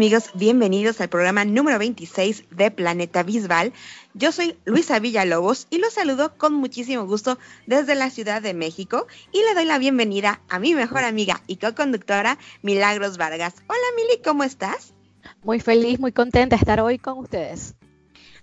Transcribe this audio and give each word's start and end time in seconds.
Amigos? 0.00 0.30
Bienvenidos 0.32 0.98
al 1.02 1.10
programa 1.10 1.44
número 1.44 1.78
26 1.78 2.44
de 2.52 2.70
Planeta 2.70 3.22
Bisbal. 3.22 3.74
Yo 4.14 4.32
soy 4.32 4.56
Luisa 4.64 4.98
Villalobos 4.98 5.66
y 5.68 5.76
los 5.76 5.92
saludo 5.92 6.38
con 6.38 6.54
muchísimo 6.54 7.06
gusto 7.06 7.36
desde 7.66 7.94
la 7.94 8.08
Ciudad 8.08 8.40
de 8.40 8.54
México 8.54 9.06
y 9.30 9.42
le 9.42 9.52
doy 9.54 9.66
la 9.66 9.76
bienvenida 9.76 10.40
a 10.48 10.58
mi 10.58 10.74
mejor 10.74 11.04
amiga 11.04 11.42
y 11.46 11.56
co-conductora 11.56 12.38
Milagros 12.62 13.18
Vargas. 13.18 13.56
Hola 13.66 13.78
Mili, 13.94 14.22
¿cómo 14.24 14.42
estás? 14.42 14.94
Muy 15.42 15.60
feliz, 15.60 16.00
muy 16.00 16.12
contenta 16.12 16.56
de 16.56 16.60
estar 16.60 16.80
hoy 16.80 16.96
con 16.96 17.18
ustedes. 17.18 17.74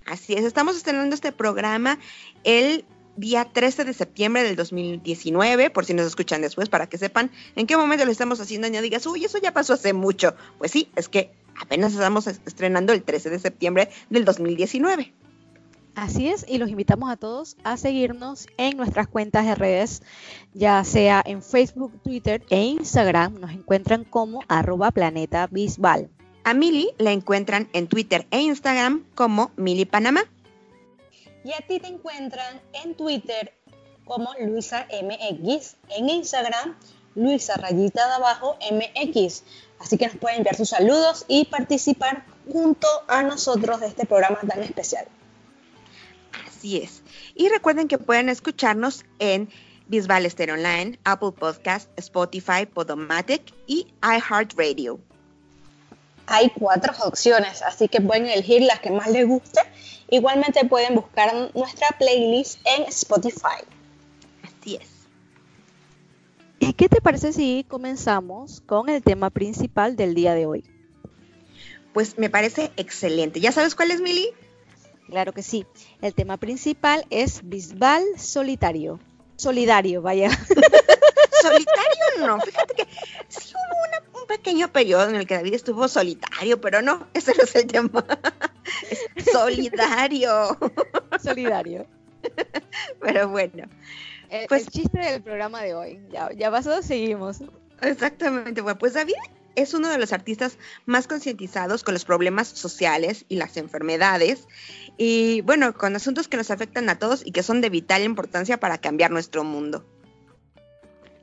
Así 0.06 0.36
es, 0.36 0.46
estamos 0.46 0.78
estrenando 0.78 1.16
este 1.16 1.32
programa 1.32 1.98
el 2.44 2.86
día 3.16 3.46
13 3.46 3.84
de 3.84 3.94
septiembre 3.94 4.44
del 4.44 4.56
2019, 4.56 5.72
por 5.72 5.86
si 5.86 5.96
nos 5.96 6.06
escuchan 6.06 6.42
después, 6.42 6.70
para 6.70 6.88
que 6.88 7.00
sepan 7.00 7.32
en 7.56 7.66
qué 7.66 7.76
momento 7.76 8.06
lo 8.06 8.12
estamos 8.12 8.40
haciendo 8.40 8.68
y 8.68 8.72
no 8.72 8.82
digas, 8.82 9.08
uy, 9.08 9.26
eso 9.26 9.40
ya 9.40 9.54
pasó 9.54 9.74
hace 9.74 9.94
mucho. 9.94 10.36
Pues 10.60 10.72
sí, 10.72 10.92
es 10.96 11.10
que 11.10 11.32
apenas 11.60 11.94
estamos 11.94 12.28
estrenando 12.28 12.94
el 12.94 13.04
13 13.04 13.30
de 13.30 13.40
septiembre 13.40 13.90
del 14.10 14.26
2019. 14.26 15.14
Así 15.96 16.30
es, 16.30 16.46
y 16.48 16.60
los 16.60 16.70
invitamos 16.70 17.10
a 17.10 17.18
todos 17.18 17.58
a 17.64 17.76
seguirnos 17.76 18.46
en 18.58 18.78
nuestras 18.78 19.08
cuentas 19.08 19.48
de 19.48 19.56
redes, 19.56 20.04
ya 20.54 20.84
sea 20.84 21.24
en 21.26 21.42
Facebook, 21.42 21.92
Twitter 22.04 22.44
e 22.52 22.62
Instagram. 22.66 23.40
Nos 23.40 23.52
encuentran 23.52 24.04
como 24.04 24.42
arroba 24.48 24.92
planeta 24.92 25.48
bisbal. 25.48 26.12
A 26.44 26.54
Mili 26.54 26.92
la 27.00 27.12
encuentran 27.14 27.68
en 27.74 27.88
Twitter 27.88 28.28
e 28.30 28.42
Instagram 28.42 29.06
como 29.16 29.50
Mili 29.56 29.86
Panamá. 29.86 30.22
Y 31.44 31.52
a 31.54 31.66
ti 31.68 31.80
te 31.80 31.88
encuentran 31.88 32.62
en 32.84 32.94
Twitter 32.94 33.54
como 34.06 34.30
Luisa 34.40 34.88
MX, 34.92 35.78
en 35.98 36.10
Instagram 36.10 36.76
Luisa 37.16 37.56
Rayita 37.56 38.08
de 38.08 38.14
abajo 38.14 38.56
MX. 38.72 39.44
Así 39.80 39.98
que 39.98 40.08
nos 40.08 40.18
pueden 40.18 40.40
enviar 40.40 40.56
sus 40.56 40.70
saludos 40.70 41.26
y 41.28 41.46
participar 41.46 42.26
junto 42.52 42.88
a 43.08 43.24
nosotros 43.24 43.80
de 43.80 43.88
este 43.88 44.06
programa 44.06 44.40
tan 44.48 44.64
especial. 44.64 45.06
Así 46.48 46.78
es. 46.78 47.04
Y 47.36 47.50
recuerden 47.50 47.88
que 47.88 47.98
pueden 47.98 48.30
escucharnos 48.30 49.06
en 49.20 49.50
Bisbal 49.88 50.30
Stereo 50.30 50.56
Online, 50.56 50.98
Apple 51.04 51.32
Podcast, 51.32 51.90
Spotify, 51.98 52.66
Podomatic 52.66 53.54
y 53.68 53.88
iHeartRadio. 54.02 55.00
Hay 56.26 56.50
cuatro 56.50 56.94
opciones, 57.06 57.62
así 57.62 57.88
que 57.88 58.02
pueden 58.02 58.26
elegir 58.26 58.64
las 58.64 58.80
que 58.80 58.92
más 58.92 59.08
les 59.08 59.26
guste 59.26 59.62
Igualmente 60.10 60.66
pueden 60.66 60.96
buscar 60.96 61.52
nuestra 61.54 61.90
playlist 62.00 62.60
en 62.66 62.84
Spotify. 62.84 63.64
Así 64.44 64.76
es. 64.76 64.97
¿Y 66.68 66.74
qué 66.74 66.90
te 66.90 67.00
parece 67.00 67.32
si 67.32 67.66
comenzamos 67.66 68.60
con 68.60 68.90
el 68.90 69.02
tema 69.02 69.30
principal 69.30 69.96
del 69.96 70.14
día 70.14 70.34
de 70.34 70.46
hoy? 70.46 70.66
Pues 71.94 72.18
me 72.18 72.30
parece 72.30 72.72
excelente. 72.76 73.40
¿Ya 73.40 73.54
sabes 73.54 73.74
cuál 73.74 73.92
es, 73.92 74.02
Mili? 74.02 74.28
Claro 75.08 75.32
que 75.32 75.44
sí. 75.44 75.66
El 76.02 76.14
tema 76.14 76.36
principal 76.36 77.06
es 77.10 77.40
Bisbal 77.48 78.04
solitario. 78.18 79.00
Solidario, 79.38 80.02
vaya. 80.02 80.30
solitario 81.42 82.28
no. 82.28 82.38
Fíjate 82.42 82.74
que 82.74 82.88
sí 83.30 83.54
hubo 83.54 84.20
un 84.20 84.28
pequeño 84.28 84.68
periodo 84.68 85.08
en 85.08 85.16
el 85.16 85.26
que 85.26 85.36
David 85.36 85.54
estuvo 85.54 85.88
solitario, 85.88 86.60
pero 86.60 86.82
no, 86.82 87.08
ese 87.14 87.34
no 87.34 87.44
es 87.44 87.56
el 87.56 87.68
tema. 87.68 88.06
solidario. 89.32 90.58
Solidario. 91.24 91.88
Pero 93.02 93.30
bueno. 93.30 93.70
El, 94.30 94.48
pues, 94.48 94.68
chiste 94.68 95.00
del 95.00 95.22
programa 95.22 95.62
de 95.62 95.74
hoy. 95.74 96.00
Ya, 96.12 96.30
ya 96.34 96.52
pasó, 96.52 96.82
seguimos. 96.82 97.40
Exactamente. 97.82 98.62
Bueno, 98.62 98.78
pues 98.78 98.94
David 98.94 99.16
es 99.56 99.74
uno 99.74 99.90
de 99.90 99.98
los 99.98 100.14
artistas 100.14 100.58
más 100.86 101.08
concientizados 101.08 101.84
con 101.84 101.96
los 101.96 102.06
problemas 102.06 102.48
sociales 102.48 103.26
y 103.28 103.38
las 103.38 103.58
enfermedades. 103.58 104.48
Y 104.98 105.42
bueno, 105.42 105.74
con 105.74 105.96
asuntos 105.96 106.28
que 106.28 106.38
nos 106.38 106.52
afectan 106.52 106.90
a 106.90 107.00
todos 107.00 107.26
y 107.26 107.32
que 107.32 107.44
son 107.44 107.62
de 107.62 107.70
vital 107.70 108.04
importancia 108.04 108.60
para 108.60 108.78
cambiar 108.78 109.12
nuestro 109.12 109.44
mundo. 109.44 109.84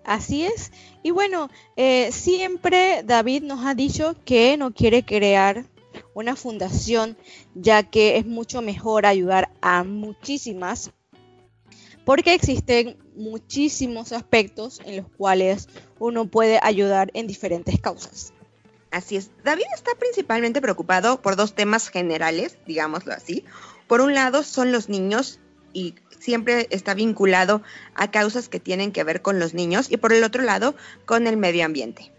Así 0.05 0.45
es. 0.45 0.73
Y 1.03 1.13
bueno, 1.13 1.49
eh, 1.77 2.11
siempre 2.13 3.03
David 3.05 3.43
nos 3.43 3.65
ha 3.65 3.75
dicho 3.75 4.17
que 4.25 4.57
no 4.57 4.73
quiere 4.73 5.05
crear 5.05 5.65
una 6.13 6.37
fundación, 6.37 7.17
ya 7.55 7.85
que 7.85 8.19
es 8.19 8.27
mucho 8.27 8.63
mejor 8.63 9.07
ayudar 9.07 9.51
a 9.61 9.85
muchísimas, 9.85 10.91
porque 12.05 12.35
existen 12.35 12.97
muchísimos 13.17 14.13
aspectos 14.13 14.81
en 14.85 14.97
los 14.99 15.07
cuales 15.17 15.69
uno 15.99 16.27
puede 16.27 16.59
ayudar 16.63 17.11
en 17.15 17.27
diferentes 17.27 17.81
causas. 17.81 18.33
Así 18.91 19.17
es. 19.17 19.31
David 19.43 19.65
está 19.75 19.93
principalmente 19.99 20.61
preocupado 20.61 21.21
por 21.21 21.37
dos 21.37 21.55
temas 21.55 21.89
generales, 21.89 22.59
digámoslo 22.67 23.13
así. 23.13 23.45
Por 23.89 24.01
un 24.01 24.15
lado 24.15 24.43
son 24.43 24.71
los 24.71 24.89
niños 24.89 25.41
y 25.73 25.97
siempre 26.21 26.69
está 26.71 26.95
vinculado 26.95 27.63
a 27.95 28.11
causas 28.11 28.49
que 28.49 28.61
tienen 28.61 28.93
que 28.93 29.05
ver 29.05 29.21
con 29.21 29.39
los 29.39 29.53
niños 29.53 29.91
y 29.91 29.97
por 29.97 30.13
el 30.13 30.25
otro 30.25 30.43
lado 30.43 30.75
con 31.05 31.27
el 31.27 31.37
medio 31.37 31.65
ambiente. 31.65 32.13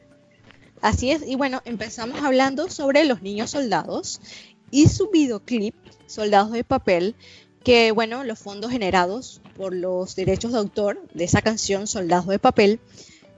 Así 0.81 1.11
es, 1.11 1.23
y 1.25 1.35
bueno, 1.35 1.61
empezamos 1.65 2.21
hablando 2.21 2.69
sobre 2.69 3.05
los 3.05 3.21
niños 3.21 3.51
soldados 3.51 4.21
y 4.69 4.89
su 4.89 5.09
videoclip, 5.09 5.73
Soldados 6.05 6.51
de 6.51 6.63
Papel, 6.63 7.15
que 7.63 7.91
bueno, 7.91 8.23
los 8.23 8.37
fondos 8.37 8.71
generados 8.71 9.41
por 9.55 9.73
los 9.73 10.15
derechos 10.15 10.51
de 10.51 10.59
autor 10.59 11.01
de 11.13 11.23
esa 11.23 11.41
canción, 11.41 11.87
Soldados 11.87 12.27
de 12.27 12.39
Papel, 12.39 12.79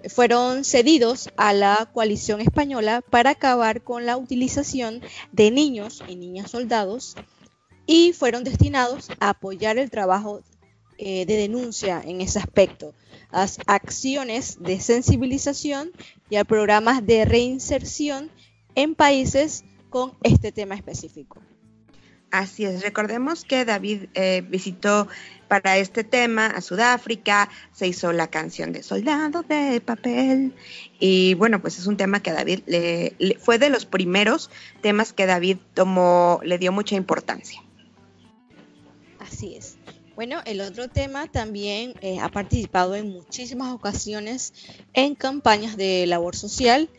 fueron 0.09 0.63
cedidos 0.63 1.29
a 1.37 1.53
la 1.53 1.89
coalición 1.93 2.41
española 2.41 3.01
para 3.09 3.31
acabar 3.31 3.83
con 3.83 4.05
la 4.05 4.17
utilización 4.17 5.01
de 5.31 5.51
niños 5.51 6.03
y 6.07 6.15
niñas 6.15 6.51
soldados 6.51 7.15
y 7.85 8.13
fueron 8.13 8.43
destinados 8.43 9.09
a 9.19 9.29
apoyar 9.29 9.77
el 9.77 9.89
trabajo 9.89 10.41
eh, 10.97 11.25
de 11.25 11.37
denuncia 11.37 12.01
en 12.03 12.21
ese 12.21 12.39
aspecto, 12.39 12.93
las 13.31 13.59
acciones 13.65 14.57
de 14.59 14.79
sensibilización 14.79 15.91
y 16.29 16.37
a 16.37 16.43
programas 16.43 17.05
de 17.05 17.25
reinserción 17.25 18.31
en 18.75 18.95
países 18.95 19.63
con 19.89 20.13
este 20.23 20.51
tema 20.51 20.75
específico. 20.75 21.39
Así 22.31 22.65
es, 22.65 22.81
recordemos 22.81 23.45
que 23.45 23.63
David 23.63 24.09
eh, 24.13 24.43
visitó 24.49 25.07
para 25.47 25.77
este 25.77 26.03
tema 26.03 26.47
a 26.47 26.59
Sudáfrica, 26.59 27.49
se 27.71 27.87
hizo 27.87 28.11
la 28.11 28.27
canción 28.27 28.73
de 28.73 28.83
Soldado 28.83 29.43
de 29.43 29.79
Papel 29.79 30.53
y 30.99 31.35
bueno, 31.35 31.61
pues 31.61 31.79
es 31.79 31.87
un 31.87 31.95
tema 31.95 32.21
que 32.21 32.33
David 32.33 32.63
le, 32.65 33.15
fue 33.39 33.59
de 33.59 33.69
los 33.69 33.85
primeros 33.85 34.49
temas 34.81 35.13
que 35.13 35.25
David 35.25 35.57
tomó, 35.73 36.41
le 36.43 36.57
dio 36.57 36.73
mucha 36.73 36.95
importancia. 36.95 37.63
Así 39.19 39.55
es. 39.55 39.77
Bueno, 40.15 40.41
el 40.45 40.61
otro 40.61 40.89
tema 40.89 41.27
también 41.27 41.93
eh, 42.01 42.19
ha 42.19 42.29
participado 42.29 42.95
en 42.95 43.09
muchísimas 43.09 43.73
ocasiones 43.73 44.53
en 44.93 45.15
campañas 45.15 45.77
de 45.77 46.07
labor 46.07 46.35
social 46.35 46.89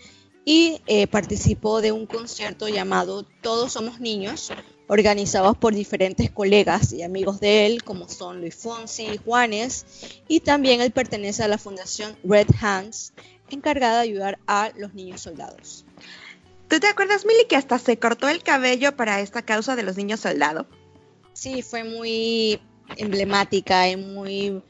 y 0.44 0.80
eh, 0.86 1.06
participó 1.06 1.82
de 1.82 1.92
un 1.92 2.06
concierto 2.06 2.68
llamado 2.68 3.24
Todos 3.42 3.72
Somos 3.72 4.00
Niños, 4.00 4.52
organizados 4.88 5.56
por 5.56 5.74
diferentes 5.74 6.30
colegas 6.30 6.92
y 6.92 7.02
amigos 7.02 7.40
de 7.40 7.66
él, 7.66 7.84
como 7.84 8.08
son 8.08 8.40
Luis 8.40 8.56
Fonsi, 8.56 9.04
y 9.04 9.18
Juanes, 9.18 9.86
y 10.26 10.40
también 10.40 10.80
él 10.80 10.90
pertenece 10.90 11.44
a 11.44 11.48
la 11.48 11.58
fundación 11.58 12.16
Red 12.24 12.48
Hands, 12.60 13.12
encargada 13.50 13.96
de 13.96 14.08
ayudar 14.08 14.38
a 14.46 14.72
los 14.76 14.94
niños 14.94 15.20
soldados. 15.20 15.84
¿Tú 16.68 16.80
te 16.80 16.86
acuerdas, 16.86 17.24
Mili, 17.24 17.46
que 17.48 17.56
hasta 17.56 17.78
se 17.78 17.98
cortó 17.98 18.28
el 18.28 18.42
cabello 18.42 18.96
para 18.96 19.20
esta 19.20 19.42
causa 19.42 19.76
de 19.76 19.82
los 19.82 19.96
niños 19.96 20.20
soldados? 20.20 20.66
Sí, 21.32 21.62
fue 21.62 21.84
muy 21.84 22.60
emblemática 22.96 23.88
y 23.88 23.96
muy, 23.96 24.62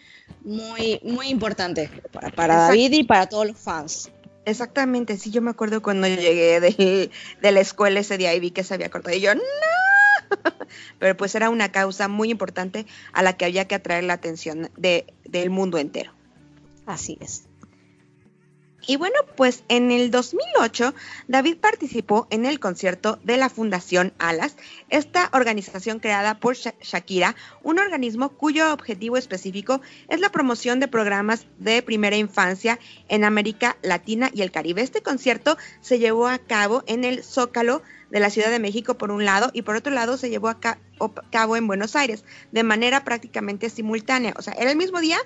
muy, 0.45 1.01
muy 1.03 1.29
importante 1.29 1.91
para, 2.13 2.57
David 2.57 2.93
y 2.93 3.05
para 3.05 3.29
todos 3.29 3.47
los 3.47 3.59
fans. 3.59 4.11
Exactamente, 4.45 5.17
sí, 5.19 5.31
yo 5.31 5.43
me 5.43 5.51
acuerdo 5.51 5.83
cuando 5.83 6.09
llegué 6.09 6.61
de, 6.61 7.11
la 7.41 7.61
escuela 7.61 8.01
ese 8.01 8.17
día 8.17 8.35
y 8.35 8.41
vi 8.41 8.51
que 8.51 8.65
se 8.65 8.75
había 8.75 8.91
cortado 8.91 9.15
y 9.15 9.21
yo, 9.21 9.35
no, 9.35 9.43
pero 10.99 11.17
pues 11.17 11.35
era 11.35 11.51
una 11.51 11.73
causa 11.73 12.09
muy 12.09 12.31
importante 12.31 12.87
a 13.13 13.23
la 13.23 13.37
que 13.37 13.45
había 13.45 13.67
que 13.67 13.75
atraer 13.75 14.05
la 14.05 14.15
atención 14.15 14.71
de, 14.77 15.15
del 15.25 15.51
mundo 15.51 15.79
entero. 15.79 16.13
Así 16.87 17.19
es. 17.21 17.49
Y 18.87 18.97
bueno, 18.97 19.17
pues 19.37 19.65
en 19.69 19.91
el 19.91 20.11
2008 20.11 20.95
David 21.27 21.59
participó 21.59 22.27
en 22.31 22.47
el 22.47 22.59
concierto 22.59 23.19
de 23.23 23.37
la 23.37 23.51
Fundación 23.51 24.15
Alas, 24.19 24.57
esta 24.89 25.29
organización 25.35 25.99
creada 25.99 26.41
por 26.41 26.57
Shakira, 26.57 27.37
un 27.63 27.79
organismo 27.79 28.31
cuyo 28.31 28.73
objetivo 28.73 29.19
específico 29.19 29.83
es 30.09 30.21
la 30.21 30.31
promoción 30.31 30.81
de 30.81 30.89
programas 30.89 31.47
de 31.59 31.83
primera 31.83 32.17
infancia 32.17 32.79
en 33.09 33.25
América 33.25 33.77
Latina 33.83 34.31
y 34.33 34.41
el 34.41 34.53
Caribe. 34.53 34.81
Este 34.81 35.03
concierto 35.03 35.59
se 35.83 35.99
llevó 35.99 36.27
a 36.27 36.39
cabo 36.39 36.83
en 36.87 37.05
el 37.05 37.25
Zócalo 37.25 37.83
de 38.11 38.21
la 38.21 38.31
Ciudad 38.31 38.51
de 38.51 38.59
México 38.59 38.95
por 38.95 39.11
un 39.11 39.25
lado 39.25 39.51
y 39.53 39.63
por 39.63 39.77
otro 39.77 39.93
lado 39.93 40.17
se 40.17 40.31
llevó 40.31 40.49
a 40.49 40.59
cabo 41.31 41.57
en 41.57 41.67
Buenos 41.67 41.97
Aires 41.97 42.25
de 42.53 42.63
manera 42.63 43.05
prácticamente 43.05 43.71
simultánea. 43.71 44.35
O 44.37 44.43
sea, 44.43 44.55
era 44.55 44.71
el 44.71 44.77
mismo 44.77 45.01
día 45.01 45.19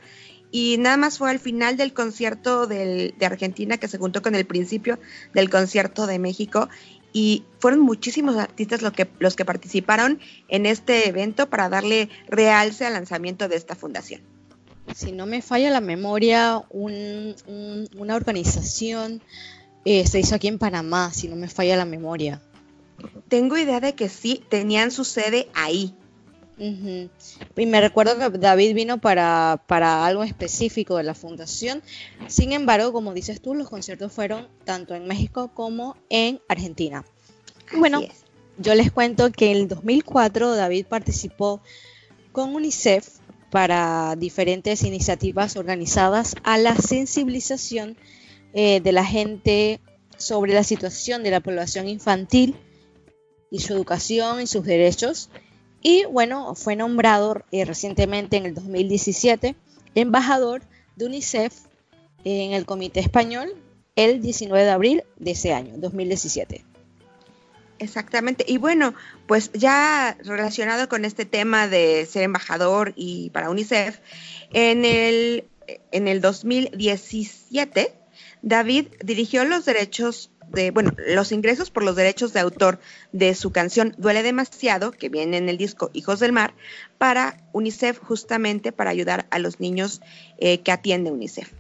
y 0.51 0.77
nada 0.79 0.97
más 0.97 1.19
fue 1.19 1.31
al 1.31 1.39
final 1.39 1.77
del 1.77 1.95
concierto 1.95 2.67
de 2.67 3.15
Argentina 3.23 3.79
que 3.79 3.89
se 3.89 3.99
juntó 3.99 4.23
con 4.23 4.35
el 4.35 4.45
principio 4.45 4.99
del 5.35 5.49
concierto 5.49 6.07
de 6.07 6.19
México 6.19 6.69
y 7.13 7.45
fueron 7.59 7.81
muchísimos 7.81 8.37
artistas 8.37 8.83
los 8.83 8.93
que, 8.93 9.09
los 9.19 9.37
que 9.37 9.45
participaron 9.45 10.21
en 10.49 10.67
este 10.67 11.09
evento 11.09 11.49
para 11.49 11.69
darle 11.69 12.09
realce 12.29 12.87
al 12.87 12.95
lanzamiento 12.95 13.49
de 13.49 13.57
esta 13.57 13.75
fundación. 13.75 14.23
Si 14.95 15.13
no 15.13 15.27
me 15.27 15.43
falla 15.43 15.71
la 15.71 15.81
memoria, 15.81 16.63
una 16.71 18.17
organización 18.17 19.23
eh, 19.85 20.07
se 20.07 20.21
hizo 20.21 20.35
aquí 20.35 20.49
en 20.49 20.59
Panamá, 20.59 21.13
si 21.13 21.29
no 21.29 21.37
me 21.37 21.49
falla 21.49 21.77
la 21.77 21.85
memoria. 21.85 22.43
Tengo 23.29 23.57
idea 23.57 23.81
de 23.81 23.95
que 23.95 24.09
sí, 24.09 24.43
tenían 24.49 24.91
su 24.91 25.05
sede 25.05 25.49
ahí, 25.55 25.95
y 26.59 27.67
me 27.67 27.81
recuerdo 27.81 28.17
que 28.17 28.39
David 28.39 28.75
vino 28.75 29.01
para, 29.01 29.55
algo 30.07 30.23
específico 30.23 30.97
de 30.97 31.03
la 31.03 31.15
fundación. 31.15 31.83
Sin 32.29 32.53
embargo, 32.53 32.93
como 32.93 33.15
dices 33.15 33.41
tú, 33.41 33.55
los 33.55 33.69
conciertos 33.69 34.13
fueron 34.13 34.49
tanto 34.65 34.95
en 34.95 35.07
México 35.07 35.51
como 35.55 35.97
en 36.09 36.41
Argentina. 36.49 37.05
bueno, 37.77 38.03
yo 38.59 38.75
les 38.75 38.93
cuento 38.93 39.33
que 39.33 39.51
en 39.51 39.57
el 39.57 39.69
2004 39.69 40.55
David 40.55 40.87
participó 40.87 41.61
con 42.31 42.55
UNICEF 42.55 43.09
para 43.51 44.15
diferentes 44.17 44.83
iniciativas 44.83 45.57
organizadas 45.57 46.37
a 46.45 46.59
la 46.59 46.77
sensibilización 46.77 47.97
eh, 48.55 48.81
de 48.81 48.93
la 48.93 49.05
gente 49.05 49.81
sobre 50.17 50.55
la 50.55 50.63
situación 50.63 51.23
de 51.23 51.31
la 51.31 51.41
población 51.41 51.89
infantil 51.89 52.57
y 53.53 53.61
su 53.61 53.73
educación 53.75 54.41
y 54.41 54.49
sus 54.49 54.65
derechos 54.65 55.31
y 55.83 56.05
bueno, 56.05 56.55
fue 56.55 56.77
nombrado 56.77 57.45
eh, 57.51 57.65
recientemente 57.65 58.37
en 58.37 58.47
el 58.47 58.55
2017 58.55 59.57
embajador 59.95 60.63
de 60.97 61.07
UNICEF 61.07 61.53
en 62.25 62.53
el 62.53 62.65
Comité 62.65 63.01
Español 63.01 63.53
el 63.97 64.23
19 64.23 64.65
de 64.65 64.71
abril 64.71 65.05
de 65.19 65.33
ese 65.33 65.53
año, 65.53 65.75
2017. 65.77 66.65
Exactamente. 67.79 68.45
Y 68.47 68.59
bueno, 68.59 68.95
pues 69.27 69.51
ya 69.53 70.17
relacionado 70.23 70.89
con 70.89 71.05
este 71.05 71.25
tema 71.27 71.67
de 71.67 72.07
ser 72.07 72.23
embajador 72.23 72.93
y 72.95 73.31
para 73.31 73.51
UNICEF, 73.51 73.99
en 74.53 74.85
el, 74.85 75.49
en 75.91 76.07
el 76.07 76.21
2017, 76.21 77.93
David 78.43 78.87
dirigió 79.05 79.45
los 79.45 79.65
derechos 79.65 80.31
de, 80.53 80.71
bueno, 80.71 80.93
los 81.09 81.33
ingresos 81.33 81.71
por 81.71 81.83
los 81.83 81.97
derechos 81.97 82.33
de 82.33 82.41
autor 82.41 82.79
de 83.13 83.35
su 83.35 83.51
canción 83.51 83.95
Duele 83.99 84.23
demasiado, 84.23 84.93
que 84.93 85.09
viene 85.09 85.37
en 85.37 85.49
el 85.49 85.59
disco 85.59 85.91
Hijos 85.93 86.21
del 86.21 86.33
Mar, 86.33 86.55
para 86.99 87.45
UNICEF 87.53 87.99
justamente 87.99 88.73
para 88.73 88.91
ayudar 88.91 89.27
a 89.31 89.39
los 89.39 89.61
niños 89.61 90.01
eh, 90.39 90.61
que 90.61 90.73
atiende 90.73 91.11
UNICEF. 91.11 91.53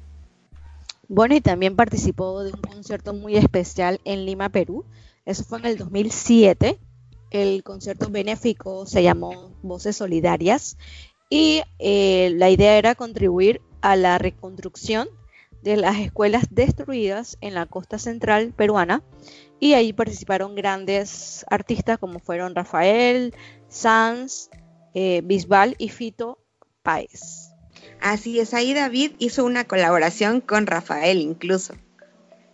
Bueno, 1.08 1.34
y 1.34 1.40
también 1.40 1.76
participó 1.76 2.42
de 2.42 2.52
un 2.52 2.60
concierto 2.60 3.12
muy 3.12 3.36
especial 3.36 4.00
en 4.04 4.24
Lima, 4.24 4.48
Perú. 4.48 4.84
Eso 5.26 5.44
fue 5.44 5.58
en 5.58 5.66
el 5.66 5.76
2007. 5.76 6.78
El 7.30 7.62
concierto 7.62 8.08
benéfico 8.08 8.86
se 8.86 9.02
llamó 9.02 9.52
Voces 9.62 9.96
Solidarias 9.96 10.76
y 11.28 11.62
eh, 11.78 12.32
la 12.36 12.50
idea 12.50 12.76
era 12.76 12.94
contribuir 12.94 13.60
a 13.80 13.96
la 13.96 14.18
reconstrucción 14.18 15.08
de 15.62 15.76
las 15.76 15.99
escuelas 15.99 16.47
destruidas 16.50 17.38
en 17.41 17.55
la 17.55 17.67
costa 17.67 17.99
central 17.99 18.53
peruana 18.56 19.03
y 19.61 19.75
ahí 19.75 19.93
participaron 19.93 20.55
grandes 20.55 21.44
artistas 21.49 21.99
como 21.99 22.19
fueron 22.19 22.55
Rafael, 22.55 23.35
Sanz, 23.69 24.50
eh, 24.94 25.23
Bisbal 25.25 25.76
y 25.79 25.88
Fito 25.88 26.38
Páez. 26.82 27.53
Así 28.00 28.41
es, 28.41 28.55
ahí 28.55 28.75
David 28.75 29.12
hizo 29.19 29.44
una 29.44 29.64
colaboración 29.64 30.41
con 30.41 30.67
Rafael 30.67 31.20
incluso. 31.20 31.75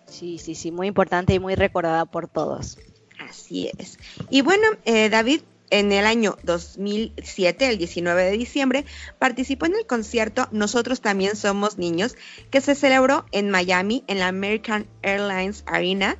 Sí, 0.06 0.38
sí, 0.38 0.54
sí, 0.54 0.70
muy 0.70 0.86
importante 0.86 1.34
y 1.34 1.38
muy 1.38 1.54
recordada 1.54 2.04
por 2.04 2.28
todos. 2.28 2.78
Así 3.18 3.70
es. 3.78 3.98
Y 4.30 4.42
bueno, 4.42 4.66
eh, 4.84 5.08
David 5.08 5.42
en 5.70 5.92
el 5.92 6.06
año 6.06 6.36
2007, 6.44 7.68
el 7.68 7.78
19 7.78 8.24
de 8.24 8.30
diciembre, 8.32 8.84
participó 9.18 9.66
en 9.66 9.74
el 9.74 9.86
concierto 9.86 10.48
Nosotros 10.50 11.00
también 11.00 11.36
somos 11.36 11.78
niños, 11.78 12.16
que 12.50 12.60
se 12.60 12.74
celebró 12.74 13.26
en 13.32 13.50
Miami, 13.50 14.04
en 14.06 14.18
la 14.18 14.28
American 14.28 14.86
Airlines 15.02 15.62
Arena. 15.66 16.16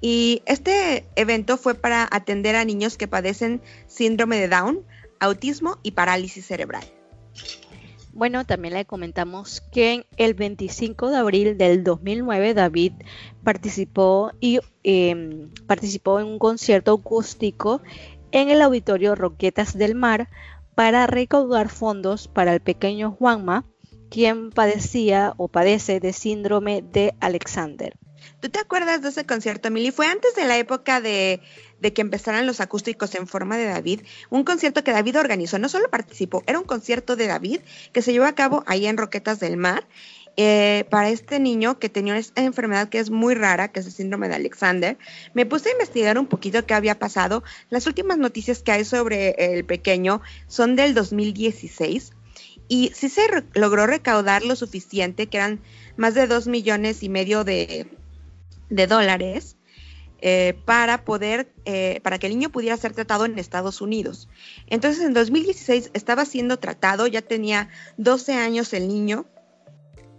Y 0.00 0.42
este 0.46 1.06
evento 1.16 1.56
fue 1.56 1.74
para 1.74 2.08
atender 2.10 2.56
a 2.56 2.64
niños 2.64 2.96
que 2.96 3.08
padecen 3.08 3.62
síndrome 3.86 4.38
de 4.38 4.48
Down, 4.48 4.84
autismo 5.20 5.78
y 5.82 5.92
parálisis 5.92 6.46
cerebral. 6.46 6.84
Bueno, 8.14 8.44
también 8.44 8.74
le 8.74 8.84
comentamos 8.84 9.62
que 9.72 10.06
el 10.18 10.34
25 10.34 11.08
de 11.08 11.16
abril 11.16 11.56
del 11.56 11.82
2009 11.82 12.52
David 12.52 12.92
participó 13.42 14.32
y 14.38 14.60
em, 14.82 15.48
participó 15.66 16.20
en 16.20 16.26
un 16.26 16.38
concierto 16.38 16.92
acústico 16.92 17.80
en 18.32 18.50
el 18.50 18.62
auditorio 18.62 19.14
Roquetas 19.14 19.76
del 19.76 19.94
Mar 19.94 20.28
para 20.74 21.06
recaudar 21.06 21.68
fondos 21.68 22.28
para 22.28 22.54
el 22.54 22.60
pequeño 22.60 23.12
Juanma, 23.12 23.64
quien 24.10 24.50
padecía 24.50 25.34
o 25.36 25.48
padece 25.48 26.00
de 26.00 26.12
síndrome 26.12 26.82
de 26.82 27.14
Alexander. 27.20 27.96
¿Tú 28.40 28.48
te 28.48 28.58
acuerdas 28.58 29.02
de 29.02 29.10
ese 29.10 29.26
concierto, 29.26 29.70
Mili? 29.70 29.90
Fue 29.90 30.06
antes 30.06 30.34
de 30.34 30.44
la 30.44 30.56
época 30.56 31.00
de, 31.00 31.40
de, 31.80 31.92
que 31.92 32.02
empezaran 32.02 32.46
los 32.46 32.60
acústicos 32.60 33.14
en 33.14 33.26
forma 33.26 33.56
de 33.56 33.66
David. 33.66 34.02
Un 34.30 34.44
concierto 34.44 34.84
que 34.84 34.92
David 34.92 35.18
organizó, 35.18 35.58
no 35.58 35.68
solo 35.68 35.90
participó, 35.90 36.42
era 36.46 36.58
un 36.58 36.64
concierto 36.64 37.16
de 37.16 37.26
David 37.26 37.60
que 37.92 38.02
se 38.02 38.12
llevó 38.12 38.26
a 38.26 38.34
cabo 38.34 38.64
ahí 38.66 38.86
en 38.86 38.96
Roquetas 38.96 39.40
del 39.40 39.56
Mar 39.56 39.86
eh, 40.36 40.86
para 40.88 41.10
este 41.10 41.38
niño 41.38 41.78
que 41.78 41.90
tenía 41.90 42.16
esta 42.16 42.42
enfermedad 42.42 42.88
que 42.88 42.98
es 42.98 43.10
muy 43.10 43.34
rara, 43.34 43.68
que 43.68 43.80
es 43.80 43.86
el 43.86 43.92
síndrome 43.92 44.28
de 44.28 44.36
Alexander, 44.36 44.96
me 45.34 45.44
puse 45.44 45.68
a 45.68 45.72
investigar 45.72 46.18
un 46.18 46.26
poquito 46.26 46.64
qué 46.64 46.74
había 46.74 46.98
pasado. 46.98 47.44
Las 47.68 47.86
últimas 47.86 48.16
noticias 48.16 48.62
que 48.62 48.72
hay 48.72 48.84
sobre 48.84 49.30
el 49.38 49.64
pequeño 49.64 50.22
son 50.46 50.74
del 50.74 50.94
2016 50.94 52.12
y 52.68 52.90
sí 52.94 53.10
se 53.10 53.22
logró 53.52 53.86
recaudar 53.86 54.44
lo 54.44 54.56
suficiente, 54.56 55.26
que 55.26 55.36
eran 55.36 55.60
más 55.96 56.14
de 56.14 56.26
dos 56.26 56.46
millones 56.46 57.02
y 57.02 57.10
medio 57.10 57.44
de, 57.44 57.86
dólares. 58.70 59.56
Eh, 60.24 60.54
para 60.64 61.04
poder, 61.04 61.52
eh, 61.64 61.98
para 62.04 62.16
que 62.16 62.28
el 62.28 62.34
niño 62.34 62.50
pudiera 62.50 62.76
ser 62.76 62.92
tratado 62.92 63.24
en 63.24 63.40
Estados 63.40 63.80
Unidos. 63.80 64.28
Entonces, 64.68 65.02
en 65.04 65.14
2016 65.14 65.90
estaba 65.94 66.24
siendo 66.24 66.60
tratado, 66.60 67.08
ya 67.08 67.22
tenía 67.22 67.70
12 67.96 68.34
años 68.34 68.72
el 68.72 68.86
niño, 68.86 69.26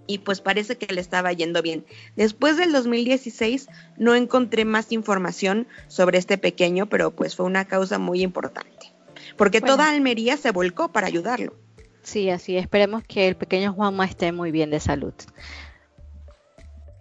y 0.07 0.19
pues 0.19 0.41
parece 0.41 0.77
que 0.77 0.93
le 0.93 1.01
estaba 1.01 1.31
yendo 1.33 1.62
bien. 1.62 1.86
Después 2.15 2.57
del 2.57 2.72
2016 2.72 3.67
no 3.98 4.15
encontré 4.15 4.65
más 4.65 4.91
información 4.91 5.67
sobre 5.88 6.17
este 6.17 6.38
pequeño, 6.38 6.88
pero 6.88 7.12
pues 7.12 7.36
fue 7.36 7.45
una 7.45 7.65
causa 7.65 8.00
muy 8.00 8.22
importante, 8.22 8.93
porque 9.38 9.62
toda 9.62 9.89
Almería 9.89 10.38
se 10.38 10.51
volcó 10.51 10.91
para 10.91 11.07
ayudarlo. 11.07 11.55
Sí, 12.01 12.29
así 12.29 12.57
esperemos 12.57 13.03
que 13.03 13.27
el 13.27 13.36
pequeño 13.36 13.74
Juanma 13.74 14.05
esté 14.05 14.31
muy 14.31 14.51
bien 14.51 14.69
de 14.69 14.79
salud. 14.79 15.13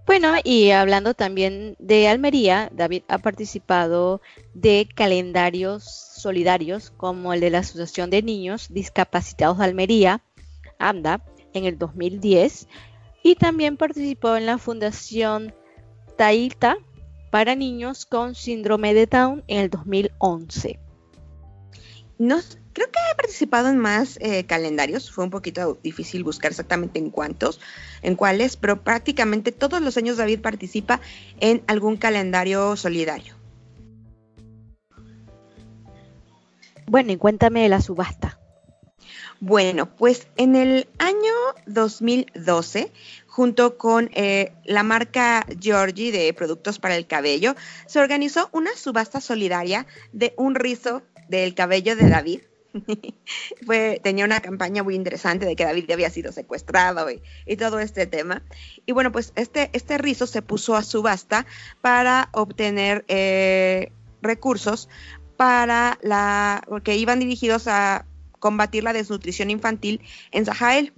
Bueno, 0.04 0.34
y 0.42 0.70
hablando 0.70 1.14
también 1.14 1.76
de 1.78 2.08
Almería, 2.08 2.68
David 2.72 3.02
ha 3.08 3.18
participado 3.18 4.20
de 4.52 4.88
calendarios 4.94 5.84
solidarios 5.84 6.90
como 6.90 7.32
el 7.32 7.40
de 7.40 7.50
la 7.50 7.58
Asociación 7.60 8.10
de 8.10 8.22
Niños 8.22 8.66
Discapacitados 8.70 9.58
de 9.58 9.64
Almería, 9.64 10.22
AMDA, 10.78 11.24
en 11.54 11.64
el 11.64 11.78
2010 11.78 12.68
y 13.22 13.36
también 13.36 13.76
participó 13.76 14.36
en 14.36 14.46
la 14.46 14.58
Fundación 14.58 15.54
Taita 16.16 16.76
para 17.30 17.54
niños 17.54 18.04
con 18.04 18.34
síndrome 18.34 18.94
de 18.94 19.06
Down 19.06 19.42
en 19.46 19.60
el 19.60 19.70
2011. 19.70 20.78
No, 22.18 22.38
creo 22.72 22.90
que 22.90 22.98
he 23.10 23.16
participado 23.16 23.68
en 23.68 23.78
más 23.78 24.18
eh, 24.20 24.44
calendarios, 24.44 25.10
fue 25.10 25.24
un 25.24 25.30
poquito 25.30 25.78
difícil 25.82 26.24
buscar 26.24 26.50
exactamente 26.50 26.98
en 26.98 27.10
cuántos, 27.10 27.60
en 28.02 28.16
cuáles, 28.16 28.56
pero 28.56 28.82
prácticamente 28.82 29.50
todos 29.50 29.80
los 29.80 29.96
años 29.96 30.18
David 30.18 30.40
participa 30.40 31.00
en 31.40 31.62
algún 31.66 31.96
calendario 31.96 32.76
solidario. 32.76 33.34
Bueno, 36.86 37.12
y 37.12 37.16
cuéntame 37.16 37.62
de 37.62 37.70
la 37.70 37.80
subasta. 37.80 38.38
Bueno, 39.44 39.96
pues 39.96 40.28
en 40.36 40.54
el 40.54 40.86
año 41.00 41.32
2012, 41.66 42.92
junto 43.26 43.76
con 43.76 44.08
eh, 44.14 44.52
la 44.64 44.84
marca 44.84 45.44
Georgie 45.60 46.12
de 46.12 46.32
productos 46.32 46.78
para 46.78 46.94
el 46.94 47.08
cabello, 47.08 47.56
se 47.86 47.98
organizó 47.98 48.50
una 48.52 48.70
subasta 48.76 49.20
solidaria 49.20 49.88
de 50.12 50.32
un 50.36 50.54
rizo 50.54 51.02
del 51.28 51.56
cabello 51.56 51.96
de 51.96 52.08
David. 52.08 52.42
Tenía 54.04 54.24
una 54.26 54.38
campaña 54.38 54.84
muy 54.84 54.94
interesante 54.94 55.44
de 55.44 55.56
que 55.56 55.64
David 55.64 55.90
había 55.90 56.10
sido 56.10 56.30
secuestrado 56.30 57.08
y, 57.10 57.56
todo 57.56 57.80
este 57.80 58.06
tema. 58.06 58.44
Y 58.86 58.92
bueno, 58.92 59.10
pues 59.10 59.32
este, 59.34 59.70
este 59.72 59.98
rizo 59.98 60.28
se 60.28 60.42
puso 60.42 60.76
a 60.76 60.84
subasta 60.84 61.46
para 61.80 62.28
obtener 62.30 63.04
eh, 63.08 63.90
recursos 64.22 64.88
para 65.36 65.98
la, 66.00 66.62
porque 66.68 66.94
iban 66.94 67.18
dirigidos 67.18 67.66
a 67.66 68.06
combatir 68.42 68.82
la 68.82 68.92
desnutrición 68.92 69.50
infantil 69.50 70.00
en 70.32 70.44
Sahel. 70.44 70.92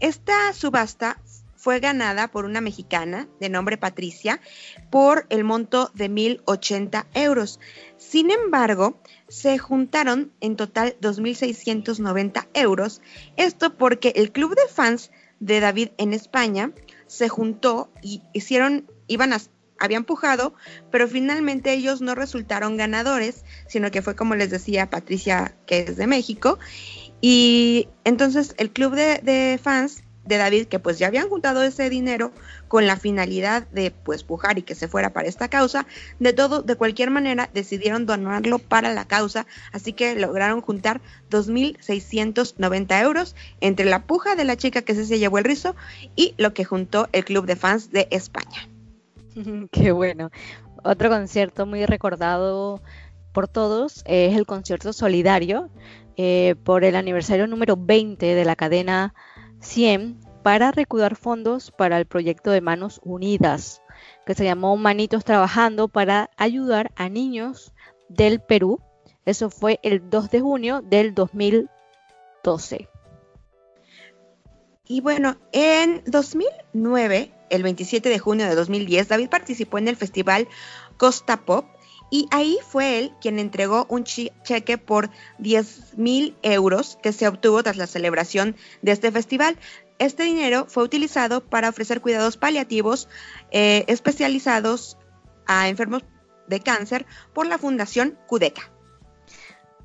Esta 0.00 0.52
subasta 0.52 1.16
fue 1.54 1.78
ganada 1.78 2.26
por 2.32 2.44
una 2.44 2.60
mexicana 2.60 3.28
de 3.38 3.48
nombre 3.48 3.78
Patricia 3.78 4.40
por 4.90 5.26
el 5.30 5.44
monto 5.44 5.92
de 5.94 6.10
1.080 6.10 7.06
euros. 7.14 7.60
Sin 7.98 8.32
embargo, 8.32 9.00
se 9.28 9.58
juntaron 9.58 10.32
en 10.40 10.56
total 10.56 10.96
2.690 11.00 12.48
euros. 12.54 13.00
Esto 13.36 13.76
porque 13.76 14.12
el 14.16 14.32
club 14.32 14.56
de 14.56 14.66
fans 14.68 15.12
de 15.38 15.60
David 15.60 15.90
en 15.98 16.12
España 16.12 16.72
se 17.06 17.28
juntó 17.28 17.92
y 18.02 18.22
hicieron, 18.32 18.90
iban 19.06 19.32
a 19.32 19.38
habían 19.82 20.04
pujado, 20.04 20.54
pero 20.92 21.08
finalmente 21.08 21.72
ellos 21.72 22.00
no 22.00 22.14
resultaron 22.14 22.76
ganadores, 22.76 23.44
sino 23.66 23.90
que 23.90 24.00
fue 24.00 24.14
como 24.14 24.36
les 24.36 24.48
decía 24.48 24.88
Patricia, 24.88 25.56
que 25.66 25.80
es 25.80 25.96
de 25.96 26.06
México. 26.06 26.60
Y 27.20 27.88
entonces 28.04 28.54
el 28.58 28.70
club 28.70 28.94
de, 28.94 29.58
fans 29.60 30.04
de 30.24 30.36
David, 30.36 30.66
que 30.66 30.78
pues 30.78 31.00
ya 31.00 31.08
habían 31.08 31.28
juntado 31.28 31.64
ese 31.64 31.90
dinero 31.90 32.30
con 32.68 32.86
la 32.86 32.96
finalidad 32.96 33.66
de 33.72 33.90
pues 33.90 34.22
pujar 34.22 34.56
y 34.56 34.62
que 34.62 34.76
se 34.76 34.86
fuera 34.86 35.12
para 35.12 35.26
esta 35.26 35.48
causa, 35.48 35.84
de 36.20 36.32
todo, 36.32 36.62
de 36.62 36.76
cualquier 36.76 37.10
manera 37.10 37.50
decidieron 37.52 38.06
donarlo 38.06 38.60
para 38.60 38.94
la 38.94 39.04
causa, 39.04 39.48
así 39.72 39.92
que 39.92 40.14
lograron 40.14 40.60
juntar 40.60 41.00
2.690 41.28 43.02
euros 43.02 43.34
entre 43.60 43.86
la 43.86 44.04
puja 44.04 44.36
de 44.36 44.44
la 44.44 44.56
chica 44.56 44.82
que 44.82 44.94
se 44.94 45.18
llevó 45.18 45.38
el 45.38 45.44
rizo 45.44 45.74
y 46.14 46.34
lo 46.38 46.54
que 46.54 46.64
juntó 46.64 47.08
el 47.10 47.24
club 47.24 47.46
de 47.46 47.56
fans 47.56 47.90
de 47.90 48.06
España. 48.12 48.68
Qué 49.72 49.92
bueno. 49.92 50.30
Otro 50.84 51.08
concierto 51.08 51.66
muy 51.66 51.86
recordado 51.86 52.82
por 53.32 53.48
todos 53.48 54.02
es 54.06 54.36
el 54.36 54.46
concierto 54.46 54.92
solidario 54.92 55.70
eh, 56.16 56.54
por 56.64 56.84
el 56.84 56.96
aniversario 56.96 57.46
número 57.46 57.76
20 57.76 58.34
de 58.34 58.44
la 58.44 58.56
cadena 58.56 59.14
100 59.60 60.20
para 60.42 60.72
recaudar 60.72 61.16
fondos 61.16 61.70
para 61.70 61.98
el 61.98 62.06
proyecto 62.06 62.50
de 62.50 62.60
Manos 62.60 63.00
Unidas, 63.04 63.80
que 64.26 64.34
se 64.34 64.44
llamó 64.44 64.76
Manitos 64.76 65.24
Trabajando 65.24 65.88
para 65.88 66.30
ayudar 66.36 66.90
a 66.96 67.08
niños 67.08 67.72
del 68.08 68.40
Perú. 68.40 68.80
Eso 69.24 69.50
fue 69.50 69.78
el 69.82 70.10
2 70.10 70.30
de 70.30 70.40
junio 70.40 70.82
del 70.82 71.14
2012. 71.14 72.88
Y 74.88 75.00
bueno, 75.00 75.36
en 75.52 76.02
2009 76.06 77.32
el 77.52 77.62
27 77.62 78.08
de 78.08 78.18
junio 78.18 78.46
de 78.48 78.54
2010, 78.54 79.08
David 79.08 79.28
participó 79.28 79.78
en 79.78 79.88
el 79.88 79.96
festival 79.96 80.48
Costa 80.96 81.44
Pop 81.44 81.66
y 82.10 82.26
ahí 82.30 82.58
fue 82.66 82.98
él 82.98 83.12
quien 83.20 83.38
entregó 83.38 83.86
un 83.88 84.04
cheque 84.04 84.78
por 84.78 85.10
10 85.38 85.96
mil 85.96 86.36
euros 86.42 86.98
que 87.02 87.12
se 87.12 87.28
obtuvo 87.28 87.62
tras 87.62 87.76
la 87.76 87.86
celebración 87.86 88.56
de 88.82 88.92
este 88.92 89.10
festival. 89.10 89.56
Este 89.98 90.24
dinero 90.24 90.66
fue 90.68 90.84
utilizado 90.84 91.42
para 91.42 91.68
ofrecer 91.68 92.00
cuidados 92.00 92.36
paliativos 92.36 93.08
eh, 93.50 93.84
especializados 93.86 94.98
a 95.46 95.68
enfermos 95.68 96.02
de 96.48 96.60
cáncer 96.60 97.06
por 97.32 97.46
la 97.46 97.58
Fundación 97.58 98.18
Cudeca. 98.26 98.70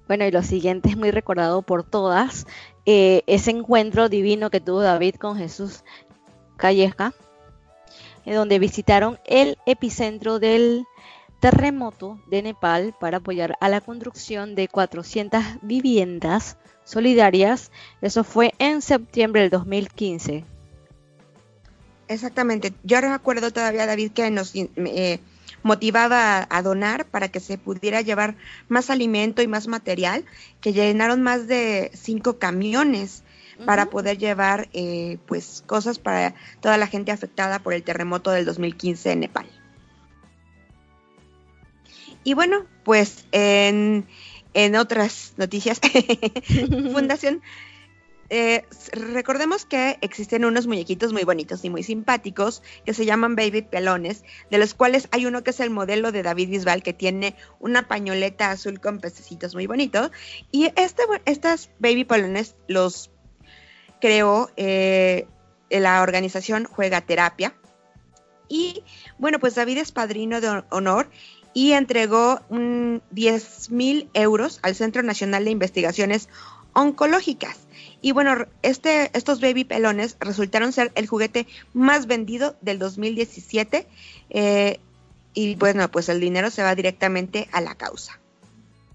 Bueno, 0.08 0.26
y 0.26 0.32
lo 0.32 0.44
siguiente 0.44 0.90
es 0.90 0.98
muy 0.98 1.12
recordado 1.12 1.62
por 1.62 1.84
todas, 1.84 2.46
eh, 2.86 3.24
ese 3.28 3.52
encuentro 3.52 4.10
divino 4.10 4.50
que 4.50 4.62
tuvo 4.62 4.82
David 4.82 5.16
con 5.16 5.38
Jesús 5.38 5.84
Calleja, 6.58 7.14
donde 8.34 8.60
visitaron 8.60 9.20
el 9.26 9.58
epicentro 9.66 10.40
del 10.40 10.86
terremoto 11.40 12.20
de 12.28 12.42
Nepal 12.42 12.96
para 13.00 13.18
apoyar 13.18 13.58
a 13.62 13.70
la 13.70 13.82
construcción 13.82 14.56
de 14.56 14.68
400 14.68 15.44
viviendas 15.62 16.58
solidarias. 16.84 17.72
Eso 18.02 18.24
fue 18.24 18.54
en 18.60 18.82
septiembre 18.82 19.42
del 19.42 19.50
2015. 19.52 20.46
Exactamente. 22.08 22.74
Yo 22.84 23.02
recuerdo 23.02 23.52
todavía, 23.52 23.86
David, 23.86 24.12
que 24.12 24.32
nos 24.32 24.54
eh, 24.56 25.20
motivaba 25.64 26.48
a, 26.50 26.62
donar 26.62 27.06
para 27.06 27.28
que 27.28 27.40
se 27.40 27.58
pudiera 27.58 28.02
llevar 28.02 28.36
más 28.70 28.90
alimento 28.90 29.42
y 29.42 29.48
más 29.48 29.68
material, 29.68 30.24
que 30.62 30.74
llenaron 30.74 31.22
más 31.22 31.48
de 31.48 31.92
cinco 31.94 32.40
camiones 32.40 33.24
para 33.66 33.90
poder 33.90 34.18
llevar 34.18 34.70
eh, 34.74 35.18
pues 35.26 35.64
cosas 35.66 36.00
para 36.00 36.36
toda 36.62 36.78
la 36.78 36.88
gente 36.88 37.12
afectada 37.12 37.60
por 37.60 37.74
el 37.74 37.84
terremoto 37.84 38.32
del 38.32 38.46
2015 38.46 39.12
en 39.12 39.20
Nepal. 39.22 39.48
Y 42.24 42.34
bueno, 42.34 42.66
pues 42.84 43.26
en, 43.32 44.06
otras 44.76 45.34
noticias, 45.38 45.80
Fundación 46.94 47.42
eh, 48.30 48.66
recordemos 48.92 49.66
que 49.66 49.98
existen 50.02 50.44
unos 50.44 50.68
muñequitos 50.68 51.14
muy 51.14 51.24
bonitos 51.24 51.64
y 51.64 51.70
muy 51.70 51.84
simpáticos 51.84 52.62
que 52.86 52.94
se 52.94 53.06
llaman 53.06 53.36
baby 53.36 53.62
pelones, 53.62 54.26
de 54.52 54.58
los 54.58 54.74
cuales 54.74 55.08
hay 55.12 55.26
uno 55.26 55.44
que 55.44 55.52
es 55.52 55.60
el 55.62 55.70
modelo 55.70 56.12
de 56.12 56.24
David 56.24 56.50
Bisbal 56.50 56.84
que 56.84 56.94
tiene 56.94 57.36
una 57.60 57.88
pañoleta 57.88 58.52
azul 58.52 58.82
con 58.82 59.00
pececitos 59.00 59.56
muy 59.56 59.68
bonitos. 59.68 60.12
Y 60.52 60.66
este, 60.76 61.04
estas 61.26 61.70
baby 61.80 62.04
pelones 62.04 62.56
los 62.68 63.12
creó 64.00 64.50
eh, 64.58 65.28
la 65.70 66.02
organización 66.02 66.66
Juega 66.66 67.02
Terapia. 67.02 67.56
Y 68.50 68.84
bueno, 69.18 69.40
pues 69.40 69.56
David 69.56 69.80
es 69.80 69.92
padrino 69.92 70.40
de 70.42 70.64
honor 70.70 71.10
y 71.54 71.74
entregó 71.74 72.40
10 72.50 73.72
mil 73.72 74.10
euros 74.14 74.60
al 74.62 74.76
Centro 74.76 75.04
Nacional 75.04 75.46
de 75.46 75.52
Investigaciones 75.52 76.30
Oncológicas. 76.74 77.58
Y 78.00 78.12
bueno, 78.12 78.46
este, 78.62 79.10
estos 79.18 79.42
baby 79.42 79.64
pelones 79.64 80.18
resultaron 80.20 80.72
ser 80.72 80.92
el 80.96 81.08
juguete 81.08 81.48
más 81.74 82.06
vendido 82.06 82.56
del 82.62 82.80
2017. 82.80 83.88
Eh, 84.30 84.80
y 85.34 85.56
bueno, 85.56 85.90
pues 85.90 86.10
el 86.10 86.20
dinero 86.20 86.52
se 86.52 86.64
va 86.64 86.76
directamente 86.76 87.50
a 87.52 87.62
la 87.62 87.76
causa 87.76 88.20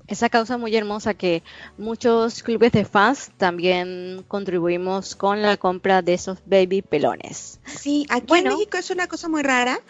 esa 0.07 0.29
causa 0.29 0.59
muy 0.59 0.75
hermosa 0.77 1.15
que 1.15 1.43
muchos 1.79 2.43
clubes 2.43 2.73
de 2.73 2.85
fans 2.85 3.31
también 3.37 4.25
contribuimos 4.29 5.17
con 5.17 5.43
la 5.43 5.57
compra 5.57 6.03
de 6.03 6.15
esos 6.15 6.39
baby 6.47 6.83
pelones. 6.83 7.61
Sí, 7.65 8.07
aquí 8.09 8.35
en 8.35 8.49
México 8.49 8.77
es 8.77 8.91
una 8.91 9.07
cosa 9.07 9.29
muy 9.29 9.43
rara. 9.43 9.81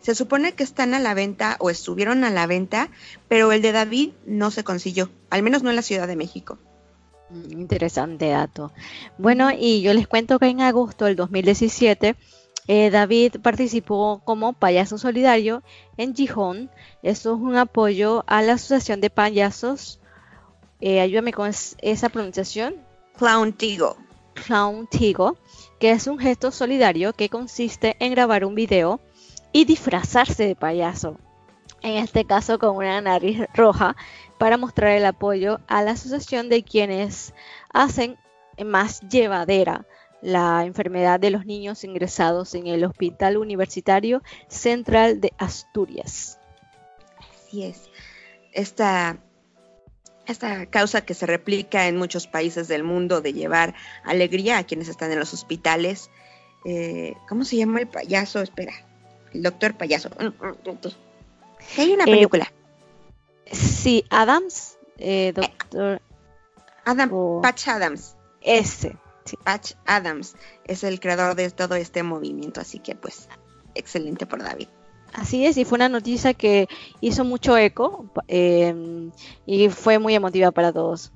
Se 0.00 0.14
supone 0.14 0.52
que 0.52 0.62
están 0.62 0.94
a 0.94 1.00
la 1.00 1.14
venta 1.14 1.56
o 1.58 1.70
estuvieron 1.70 2.24
a 2.24 2.30
la 2.30 2.46
venta, 2.46 2.88
pero 3.28 3.50
el 3.52 3.62
de 3.62 3.72
David 3.72 4.10
no 4.26 4.50
se 4.50 4.64
consiguió, 4.64 5.10
al 5.30 5.42
menos 5.42 5.62
no 5.62 5.70
en 5.70 5.76
la 5.76 5.82
Ciudad 5.82 6.06
de 6.06 6.16
México. 6.16 6.58
Mm, 7.30 7.60
interesante 7.60 8.28
dato. 8.28 8.72
Bueno, 9.18 9.50
y 9.50 9.82
yo 9.82 9.92
les 9.92 10.06
cuento 10.06 10.38
que 10.38 10.46
en 10.46 10.60
agosto 10.60 11.04
del 11.04 11.16
2017 11.16 12.16
eh, 12.70 12.90
David 12.90 13.36
participó 13.42 14.20
como 14.24 14.52
payaso 14.52 14.98
solidario 14.98 15.62
en 15.96 16.14
Gijón. 16.14 16.70
Esto 17.02 17.34
es 17.34 17.40
un 17.40 17.56
apoyo 17.56 18.24
a 18.26 18.42
la 18.42 18.52
Asociación 18.52 19.00
de 19.00 19.08
Payasos. 19.08 20.00
Eh, 20.82 21.00
ayúdame 21.00 21.32
con 21.32 21.50
esa 21.80 22.08
pronunciación. 22.10 22.76
Clown 23.16 23.54
Tigo. 23.54 23.96
Clown 24.34 24.86
Tigo, 24.86 25.38
que 25.80 25.92
es 25.92 26.06
un 26.06 26.18
gesto 26.18 26.50
solidario 26.50 27.14
que 27.14 27.30
consiste 27.30 27.96
en 28.00 28.12
grabar 28.12 28.44
un 28.44 28.54
video 28.54 29.00
y 29.50 29.64
disfrazarse 29.64 30.46
de 30.46 30.54
payaso. 30.54 31.16
En 31.80 31.96
este 31.96 32.26
caso 32.26 32.58
con 32.58 32.76
una 32.76 33.00
nariz 33.00 33.40
roja 33.54 33.96
para 34.36 34.58
mostrar 34.58 34.90
el 34.90 35.06
apoyo 35.06 35.58
a 35.68 35.82
la 35.82 35.92
asociación 35.92 36.50
de 36.50 36.62
quienes 36.62 37.32
hacen 37.72 38.18
más 38.62 39.00
llevadera 39.08 39.86
la 40.20 40.64
enfermedad 40.64 41.20
de 41.20 41.30
los 41.30 41.46
niños 41.46 41.84
ingresados 41.84 42.54
en 42.54 42.66
el 42.66 42.84
Hospital 42.84 43.36
Universitario 43.36 44.22
Central 44.48 45.20
de 45.20 45.32
Asturias. 45.38 46.38
Así 47.18 47.64
es. 47.64 47.88
Esta, 48.52 49.18
esta 50.26 50.66
causa 50.66 51.02
que 51.02 51.14
se 51.14 51.26
replica 51.26 51.86
en 51.86 51.96
muchos 51.96 52.26
países 52.26 52.68
del 52.68 52.82
mundo 52.82 53.20
de 53.20 53.32
llevar 53.32 53.74
alegría 54.04 54.58
a 54.58 54.64
quienes 54.64 54.88
están 54.88 55.12
en 55.12 55.18
los 55.18 55.32
hospitales. 55.32 56.10
Eh, 56.64 57.14
¿Cómo 57.28 57.44
se 57.44 57.56
llama 57.56 57.80
el 57.80 57.86
payaso? 57.86 58.40
Espera, 58.40 58.72
el 59.32 59.42
doctor 59.42 59.74
payaso. 59.74 60.10
Hay 61.76 61.92
una 61.92 62.04
eh, 62.04 62.06
película. 62.06 62.52
sí, 63.52 64.04
Adams, 64.10 64.78
eh, 64.98 65.32
doctor. 65.34 66.02
Adam, 66.84 67.40
Patch 67.42 67.68
Adams. 67.68 68.16
ese. 68.40 68.96
Patch 69.36 69.72
Adams 69.86 70.36
es 70.64 70.84
el 70.84 71.00
creador 71.00 71.34
de 71.34 71.50
todo 71.50 71.74
este 71.74 72.02
movimiento, 72.02 72.60
así 72.60 72.78
que 72.78 72.94
pues 72.94 73.28
excelente 73.74 74.26
por 74.26 74.42
David. 74.42 74.68
Así 75.12 75.46
es, 75.46 75.56
y 75.56 75.64
fue 75.64 75.76
una 75.76 75.88
noticia 75.88 76.34
que 76.34 76.68
hizo 77.00 77.24
mucho 77.24 77.56
eco 77.56 78.10
eh, 78.28 79.10
y 79.46 79.68
fue 79.70 79.98
muy 79.98 80.14
emotiva 80.14 80.50
para 80.50 80.72
todos. 80.72 81.12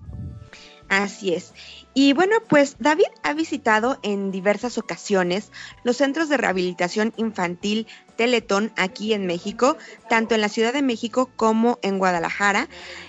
Así 0.89 1.35
es. 1.35 1.55
Y 1.95 2.13
bueno, 2.13 2.37
pues 2.49 2.77
David 2.79 3.07
ha 3.23 3.35
visitado 3.35 3.99
en 4.03 4.31
diversas 4.31 4.79
ocasiones 4.79 5.51
los 5.85 5.97
centros 5.97 6.29
de 6.29 6.39
rehabilitación 6.39 7.13
infantil 7.17 7.87
Teletón 8.23 8.71
aquí 8.77 9.15
en 9.15 9.27
México, 9.27 9.77
tanto 10.09 10.37
en 10.37 10.43
la 10.43 10.49
Ciudad 10.49 10.73
de 10.73 10.81
México 10.81 11.29
como 11.35 11.81
en 11.83 11.99
Guadalajara. 11.99 12.69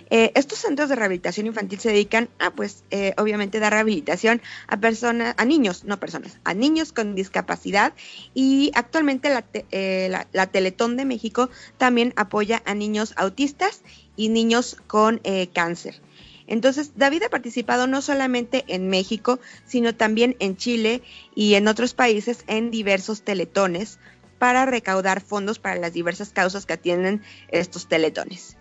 Eh, 0.10 0.32
estos 0.34 0.58
centros 0.58 0.89
de 0.89 0.96
rehabilitación 0.96 1.46
infantil 1.46 1.79
se 1.79 1.89
dedican 1.89 2.29
a, 2.39 2.50
pues, 2.50 2.84
eh, 2.89 3.13
obviamente, 3.17 3.60
dar 3.60 3.74
rehabilitación 3.74 4.41
a 4.65 4.77
personas, 4.77 5.36
a 5.38 5.46
niños, 5.46 5.84
no 5.84 6.00
personas, 6.00 6.39
a 6.43 6.55
niños 6.55 6.93
con 6.93 7.13
discapacidad. 7.13 7.93
Y 8.34 8.72
actualmente 8.74 9.29
la, 9.29 9.46
eh, 9.70 10.12
la 10.32 10.48
Teletón 10.48 10.98
de 10.98 11.05
México 11.05 11.51
también 11.77 12.13
apoya 12.15 12.63
a 12.65 12.74
niños 12.74 13.13
autistas 13.15 13.84
y 14.15 14.29
niños 14.29 14.77
con 14.88 15.22
cáncer. 15.53 16.01
Entonces, 16.48 16.93
David 16.96 17.24
ha 17.24 17.29
participado 17.29 17.88
no 17.88 18.01
solamente 18.01 18.65
en 18.67 18.89
México, 18.89 19.39
sino 19.65 19.96
también 19.96 20.36
en 20.39 20.58
Chile 20.58 21.01
y 21.36 21.53
en 21.53 21.67
otros 21.67 21.93
países 21.93 22.43
en 22.48 22.72
diversos 22.72 23.22
teletones 23.22 24.00
para 24.43 24.65
recaudar 24.65 25.21
fondos 25.21 25.57
para 25.57 25.77
las 25.77 25.93
diversas 25.93 26.33
causas 26.33 26.65
que 26.65 26.73
atienden 26.73 27.21
estos 27.47 27.88
teletones. 27.88 28.57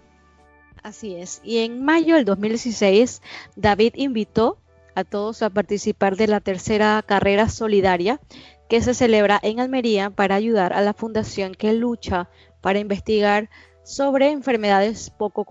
Así 0.80 1.16
es. 1.16 1.40
Y 1.42 1.58
en 1.58 1.84
mayo 1.84 2.14
del 2.14 2.24
2016, 2.24 3.20
David 3.56 3.94
invitó 3.96 4.58
a 4.94 5.02
todos 5.02 5.42
a 5.42 5.50
participar 5.50 6.14
de 6.14 6.28
la 6.28 6.38
tercera 6.38 7.02
carrera 7.04 7.48
solidaria 7.48 8.20
que 8.68 8.80
se 8.80 8.94
celebra 8.94 9.40
en 9.42 9.58
Almería 9.58 10.10
para 10.10 10.36
ayudar 10.36 10.72
a 10.72 10.82
la 10.82 10.94
fundación 10.94 11.52
que 11.52 11.72
lucha 11.72 12.30
para 12.60 12.78
investigar 12.78 13.50
sobre 13.82 14.30
enfermedades 14.30 15.10
poco, 15.10 15.44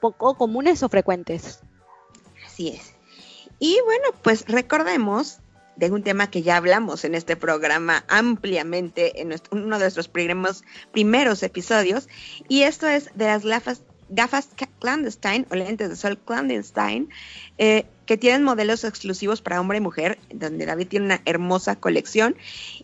poco 0.00 0.36
comunes 0.36 0.84
o 0.84 0.88
frecuentes. 0.88 1.64
Así 2.46 2.68
es. 2.68 2.94
Y 3.58 3.80
bueno, 3.84 4.04
pues 4.22 4.44
recordemos 4.46 5.40
de 5.76 5.90
un 5.90 6.02
tema 6.02 6.30
que 6.30 6.42
ya 6.42 6.56
hablamos 6.56 7.04
en 7.04 7.14
este 7.14 7.36
programa 7.36 8.04
ampliamente 8.08 9.20
en 9.20 9.34
uno 9.50 9.78
de 9.78 9.84
nuestros 9.84 10.08
primeros, 10.08 10.64
primeros 10.92 11.42
episodios, 11.42 12.08
y 12.48 12.62
esto 12.62 12.86
es 12.86 13.10
de 13.14 13.26
las 13.26 13.44
gafas, 13.44 13.82
gafas 14.08 14.48
clandestine 14.78 15.46
o 15.50 15.54
lentes 15.54 15.88
de 15.88 15.96
sol 15.96 16.18
clandestine, 16.18 17.08
eh, 17.58 17.86
que 18.06 18.16
tienen 18.16 18.42
modelos 18.42 18.84
exclusivos 18.84 19.40
para 19.40 19.60
hombre 19.60 19.78
y 19.78 19.80
mujer, 19.80 20.18
donde 20.32 20.66
David 20.66 20.88
tiene 20.88 21.06
una 21.06 21.22
hermosa 21.24 21.76
colección 21.76 22.36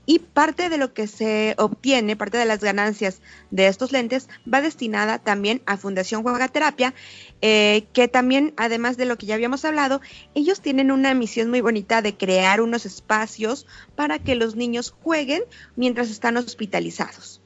y 0.06 0.18
parte 0.20 0.68
de 0.68 0.78
lo 0.78 0.92
que 0.92 1.06
se 1.06 1.54
obtiene, 1.58 2.16
parte 2.16 2.38
de 2.38 2.44
las 2.44 2.60
ganancias 2.60 3.20
de 3.50 3.66
estos 3.66 3.92
lentes 3.92 4.28
va 4.52 4.60
destinada 4.60 5.18
también 5.18 5.62
a 5.66 5.76
Fundación 5.76 6.22
Juega 6.22 6.48
Terapia, 6.48 6.94
eh, 7.42 7.86
que 7.92 8.08
también, 8.08 8.54
además 8.56 8.96
de 8.96 9.04
lo 9.04 9.16
que 9.16 9.26
ya 9.26 9.34
habíamos 9.34 9.64
hablado, 9.64 10.00
ellos 10.34 10.60
tienen 10.60 10.90
una 10.90 11.14
misión 11.14 11.50
muy 11.50 11.60
bonita 11.60 12.02
de 12.02 12.16
crear 12.16 12.60
unos 12.60 12.86
espacios 12.86 13.66
para 13.96 14.18
que 14.18 14.34
los 14.34 14.56
niños 14.56 14.94
jueguen 15.02 15.42
mientras 15.76 16.10
están 16.10 16.36
hospitalizados. 16.36 17.39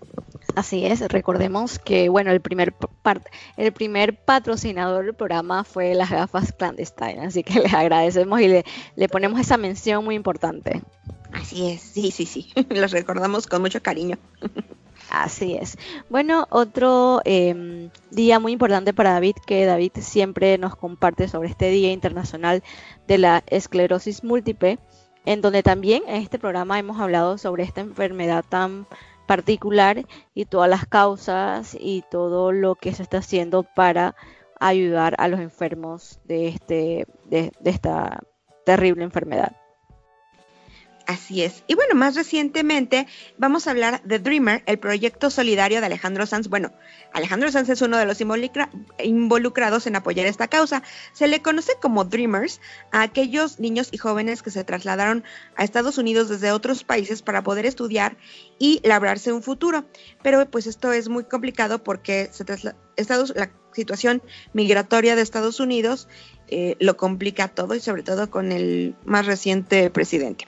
Así 0.54 0.86
es, 0.86 1.00
recordemos 1.08 1.78
que 1.78 2.08
bueno, 2.08 2.30
el 2.30 2.40
primer 2.40 2.74
el 3.56 3.72
primer 3.72 4.16
patrocinador 4.16 5.04
del 5.04 5.14
programa 5.14 5.64
fue 5.64 5.94
las 5.94 6.10
gafas 6.10 6.52
clandestinas, 6.52 7.28
así 7.28 7.42
que 7.42 7.58
les 7.60 7.74
agradecemos 7.74 8.40
y 8.40 8.48
le, 8.48 8.64
le 8.94 9.08
ponemos 9.08 9.40
esa 9.40 9.56
mención 9.56 10.04
muy 10.04 10.14
importante. 10.14 10.82
Así 11.32 11.70
es, 11.70 11.80
sí, 11.80 12.12
sí, 12.12 12.26
sí, 12.26 12.52
los 12.70 12.92
recordamos 12.92 13.46
con 13.46 13.62
mucho 13.62 13.82
cariño. 13.82 14.18
Así 15.10 15.54
es. 15.54 15.76
Bueno, 16.08 16.46
otro 16.50 17.20
em, 17.24 17.90
día 18.10 18.38
muy 18.38 18.52
importante 18.52 18.94
para 18.94 19.12
David, 19.12 19.36
que 19.46 19.64
David 19.64 19.92
siempre 20.00 20.56
nos 20.58 20.76
comparte 20.76 21.28
sobre 21.28 21.48
este 21.48 21.70
Día 21.70 21.92
Internacional 21.92 22.62
de 23.06 23.18
la 23.18 23.42
Esclerosis 23.46 24.24
Múltiple, 24.24 24.78
en 25.24 25.40
donde 25.40 25.62
también 25.62 26.02
en 26.06 26.16
este 26.16 26.38
programa 26.38 26.78
hemos 26.78 27.00
hablado 27.00 27.38
sobre 27.38 27.64
esta 27.64 27.80
enfermedad 27.80 28.44
tan 28.48 28.86
particular 29.26 30.04
y 30.34 30.44
todas 30.46 30.68
las 30.68 30.86
causas 30.86 31.76
y 31.78 32.04
todo 32.10 32.52
lo 32.52 32.74
que 32.74 32.92
se 32.92 33.02
está 33.02 33.18
haciendo 33.18 33.62
para 33.62 34.14
ayudar 34.60 35.14
a 35.18 35.28
los 35.28 35.40
enfermos 35.40 36.20
de, 36.24 36.48
este, 36.48 37.06
de, 37.24 37.52
esta 37.64 38.20
terrible 38.64 39.04
enfermedad. 39.04 39.56
Así 41.06 41.42
es. 41.42 41.64
Y 41.66 41.74
bueno, 41.74 41.94
más 41.94 42.14
recientemente 42.14 43.06
vamos 43.36 43.66
a 43.66 43.72
hablar 43.72 44.02
de 44.04 44.18
Dreamer, 44.18 44.62
el 44.64 44.78
proyecto 44.78 45.28
solidario 45.28 45.80
de 45.80 45.86
Alejandro 45.86 46.24
Sanz. 46.24 46.48
Bueno, 46.48 46.72
Alejandro 47.12 47.50
Sanz 47.50 47.68
es 47.68 47.82
uno 47.82 47.98
de 47.98 48.06
los 48.06 48.22
involucrados 48.22 49.86
en 49.86 49.96
apoyar 49.96 50.24
esta 50.26 50.48
causa. 50.48 50.82
Se 51.12 51.28
le 51.28 51.42
conoce 51.42 51.72
como 51.80 52.04
Dreamers 52.04 52.60
a 52.90 53.02
aquellos 53.02 53.60
niños 53.60 53.88
y 53.90 53.98
jóvenes 53.98 54.42
que 54.42 54.50
se 54.50 54.64
trasladaron 54.64 55.24
a 55.56 55.64
Estados 55.64 55.98
Unidos 55.98 56.30
desde 56.30 56.52
otros 56.52 56.84
países 56.84 57.20
para 57.20 57.42
poder 57.42 57.66
estudiar 57.66 58.16
y 58.58 58.80
labrarse 58.82 59.30
un 59.30 59.42
futuro. 59.42 59.84
Pero 60.22 60.50
pues 60.50 60.66
esto 60.66 60.90
es 60.92 61.10
muy 61.10 61.24
complicado 61.24 61.84
porque 61.84 62.30
se 62.32 62.44
Estados, 62.96 63.32
la 63.36 63.50
situación 63.72 64.22
migratoria 64.52 65.16
de 65.16 65.22
Estados 65.22 65.60
Unidos 65.60 66.08
eh, 66.48 66.76
lo 66.78 66.96
complica 66.96 67.48
todo 67.48 67.74
y 67.74 67.80
sobre 67.80 68.02
todo 68.02 68.30
con 68.30 68.52
el 68.52 68.94
más 69.04 69.26
reciente 69.26 69.90
presidente. 69.90 70.46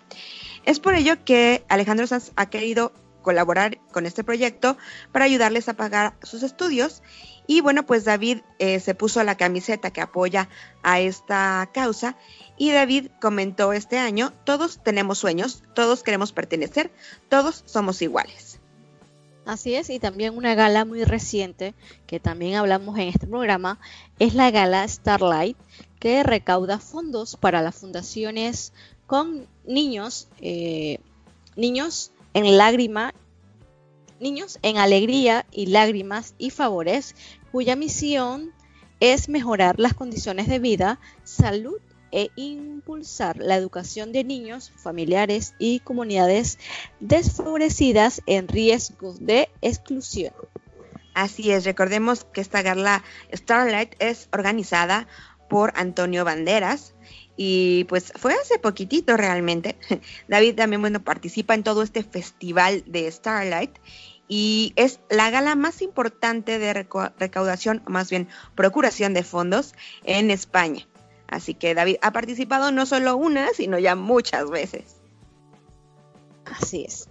Es 0.66 0.80
por 0.80 0.94
ello 0.94 1.24
que 1.24 1.64
Alejandro 1.68 2.06
Sanz 2.06 2.32
ha 2.36 2.50
querido 2.50 2.92
colaborar 3.22 3.78
con 3.92 4.06
este 4.06 4.22
proyecto 4.22 4.76
para 5.10 5.24
ayudarles 5.24 5.68
a 5.68 5.74
pagar 5.74 6.14
sus 6.22 6.42
estudios. 6.42 7.02
Y 7.46 7.60
bueno, 7.60 7.86
pues 7.86 8.04
David 8.04 8.38
eh, 8.58 8.78
se 8.80 8.94
puso 8.94 9.22
la 9.24 9.36
camiseta 9.36 9.92
que 9.92 10.00
apoya 10.00 10.48
a 10.82 11.00
esta 11.00 11.70
causa 11.72 12.16
y 12.56 12.72
David 12.72 13.08
comentó 13.20 13.72
este 13.72 13.98
año, 13.98 14.32
todos 14.44 14.82
tenemos 14.82 15.18
sueños, 15.18 15.62
todos 15.74 16.02
queremos 16.02 16.32
pertenecer, 16.32 16.90
todos 17.28 17.62
somos 17.66 18.02
iguales. 18.02 18.60
Así 19.44 19.76
es, 19.76 19.90
y 19.90 20.00
también 20.00 20.36
una 20.36 20.56
gala 20.56 20.84
muy 20.84 21.04
reciente 21.04 21.74
que 22.08 22.18
también 22.18 22.56
hablamos 22.56 22.98
en 22.98 23.08
este 23.08 23.28
programa 23.28 23.78
es 24.18 24.34
la 24.34 24.50
gala 24.50 24.86
Starlight 24.86 25.56
que 26.00 26.24
recauda 26.24 26.80
fondos 26.80 27.36
para 27.36 27.62
las 27.62 27.76
fundaciones 27.76 28.72
con 29.06 29.46
niños, 29.66 30.28
eh, 30.40 30.98
niños 31.56 32.12
en 32.34 32.56
lágrima, 32.56 33.14
niños 34.20 34.58
en 34.62 34.78
alegría 34.78 35.46
y 35.50 35.66
lágrimas 35.66 36.34
y 36.38 36.50
favores, 36.50 37.14
cuya 37.52 37.76
misión 37.76 38.52
es 39.00 39.28
mejorar 39.28 39.78
las 39.78 39.94
condiciones 39.94 40.48
de 40.48 40.58
vida, 40.58 41.00
salud 41.24 41.78
e 42.12 42.30
impulsar 42.36 43.36
la 43.38 43.56
educación 43.56 44.12
de 44.12 44.24
niños, 44.24 44.72
familiares 44.76 45.54
y 45.58 45.80
comunidades 45.80 46.58
desfavorecidas 47.00 48.22
en 48.26 48.48
riesgo 48.48 49.14
de 49.20 49.50
exclusión. 49.60 50.32
Así 51.14 51.50
es, 51.50 51.64
recordemos 51.64 52.24
que 52.24 52.40
esta 52.40 52.62
gala 52.62 53.02
Starlight 53.34 53.94
es 53.98 54.28
organizada 54.32 55.08
por 55.48 55.72
Antonio 55.76 56.24
Banderas, 56.24 56.94
y 57.36 57.84
pues 57.84 58.12
fue 58.16 58.34
hace 58.34 58.58
poquitito 58.58 59.16
realmente. 59.16 59.76
David 60.28 60.56
también, 60.56 60.80
bueno, 60.80 61.02
participa 61.02 61.54
en 61.54 61.62
todo 61.62 61.82
este 61.82 62.02
festival 62.02 62.82
de 62.86 63.10
Starlight 63.10 63.78
y 64.28 64.72
es 64.76 65.00
la 65.08 65.30
gala 65.30 65.54
más 65.54 65.82
importante 65.82 66.58
de 66.58 66.72
recaudación, 66.72 67.82
o 67.86 67.90
más 67.90 68.10
bien 68.10 68.28
procuración 68.54 69.14
de 69.14 69.22
fondos 69.22 69.74
en 70.04 70.30
España. 70.30 70.86
Así 71.28 71.54
que 71.54 71.74
David 71.74 71.96
ha 72.02 72.12
participado 72.12 72.72
no 72.72 72.86
solo 72.86 73.16
una, 73.16 73.48
sino 73.52 73.78
ya 73.78 73.94
muchas 73.94 74.48
veces. 74.50 74.96
Así 76.44 76.84
es. 76.84 77.08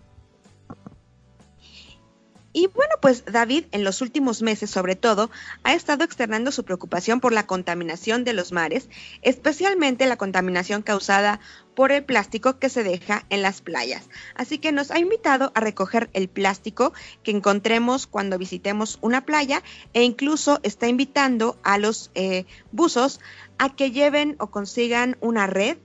Y 2.56 2.68
bueno, 2.68 2.96
pues 3.02 3.26
David 3.26 3.66
en 3.74 3.84
los 3.84 4.02
últimos 4.02 4.42
meses 4.42 4.70
sobre 4.70 4.96
todo 4.96 5.30
ha 5.64 5.74
estado 5.74 6.06
externando 6.06 6.54
su 6.54 6.64
preocupación 6.64 7.20
por 7.20 7.34
la 7.34 7.46
contaminación 7.46 8.24
de 8.24 8.32
los 8.32 8.54
mares, 8.54 8.88
especialmente 9.24 10.06
la 10.06 10.16
contaminación 10.16 10.82
causada 10.82 11.42
por 11.76 11.92
el 11.92 12.06
plástico 12.06 12.58
que 12.58 12.70
se 12.70 12.86
deja 12.86 13.26
en 13.30 13.42
las 13.42 13.60
playas. 13.60 14.08
Así 14.36 14.58
que 14.58 14.72
nos 14.72 14.90
ha 14.92 15.00
invitado 15.00 15.52
a 15.54 15.60
recoger 15.60 16.10
el 16.14 16.30
plástico 16.30 16.94
que 17.24 17.32
encontremos 17.32 18.08
cuando 18.08 18.38
visitemos 18.38 19.00
una 19.02 19.26
playa 19.26 19.62
e 19.92 20.04
incluso 20.04 20.62
está 20.64 20.88
invitando 20.88 21.60
a 21.62 21.78
los 21.78 22.10
eh, 22.16 22.46
buzos 22.72 23.20
a 23.58 23.76
que 23.76 23.92
lleven 23.92 24.38
o 24.40 24.48
consigan 24.48 25.18
una 25.20 25.46
red 25.46 25.78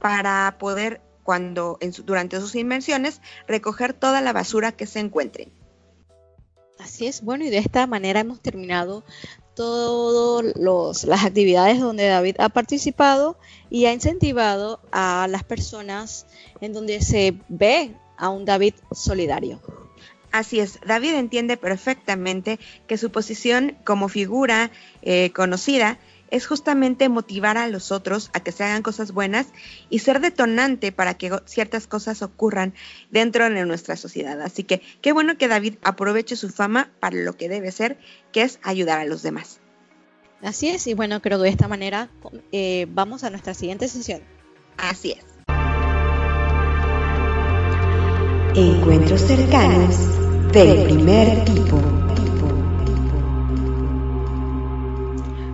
para 0.00 0.56
poder 0.58 1.00
cuando 1.22 1.78
durante 2.04 2.40
sus 2.40 2.56
inmersiones 2.56 3.20
recoger 3.46 3.92
toda 3.92 4.20
la 4.20 4.32
basura 4.32 4.72
que 4.72 4.88
se 4.88 4.98
encuentre. 4.98 5.52
Es, 7.02 7.22
bueno, 7.22 7.44
y 7.44 7.50
de 7.50 7.58
esta 7.58 7.86
manera 7.86 8.20
hemos 8.20 8.40
terminado 8.40 9.02
todas 9.54 11.04
las 11.04 11.24
actividades 11.24 11.80
donde 11.80 12.06
David 12.06 12.36
ha 12.38 12.48
participado 12.48 13.36
y 13.70 13.86
ha 13.86 13.92
incentivado 13.92 14.80
a 14.92 15.26
las 15.28 15.42
personas 15.42 16.26
en 16.60 16.72
donde 16.72 17.02
se 17.02 17.34
ve 17.48 17.94
a 18.16 18.28
un 18.28 18.44
David 18.44 18.74
solidario. 18.92 19.60
Así 20.30 20.60
es, 20.60 20.78
David 20.86 21.14
entiende 21.14 21.56
perfectamente 21.56 22.58
que 22.86 22.96
su 22.96 23.10
posición 23.10 23.76
como 23.84 24.08
figura 24.08 24.70
eh, 25.02 25.30
conocida 25.32 25.98
es 26.32 26.46
justamente 26.46 27.10
motivar 27.10 27.58
a 27.58 27.68
los 27.68 27.92
otros 27.92 28.30
a 28.32 28.40
que 28.40 28.52
se 28.52 28.64
hagan 28.64 28.82
cosas 28.82 29.12
buenas 29.12 29.48
y 29.90 29.98
ser 29.98 30.20
detonante 30.20 30.90
para 30.90 31.14
que 31.14 31.30
ciertas 31.44 31.86
cosas 31.86 32.22
ocurran 32.22 32.72
dentro 33.10 33.48
de 33.48 33.66
nuestra 33.66 33.96
sociedad. 33.96 34.40
Así 34.40 34.64
que 34.64 34.80
qué 35.02 35.12
bueno 35.12 35.36
que 35.36 35.46
David 35.46 35.74
aproveche 35.82 36.34
su 36.34 36.48
fama 36.48 36.90
para 37.00 37.18
lo 37.18 37.36
que 37.36 37.50
debe 37.50 37.70
ser, 37.70 37.98
que 38.32 38.42
es 38.42 38.58
ayudar 38.62 38.98
a 38.98 39.04
los 39.04 39.22
demás. 39.22 39.60
Así 40.40 40.70
es, 40.70 40.86
y 40.86 40.94
bueno, 40.94 41.20
creo 41.20 41.38
que 41.38 41.44
de 41.44 41.50
esta 41.50 41.68
manera 41.68 42.08
eh, 42.50 42.86
vamos 42.88 43.24
a 43.24 43.30
nuestra 43.30 43.52
siguiente 43.52 43.86
sesión. 43.86 44.22
Así 44.78 45.12
es. 45.12 45.24
Encuentros 48.54 49.20
cercanos 49.20 50.52
del 50.52 50.84
primer 50.84 51.44
tipo. 51.44 52.01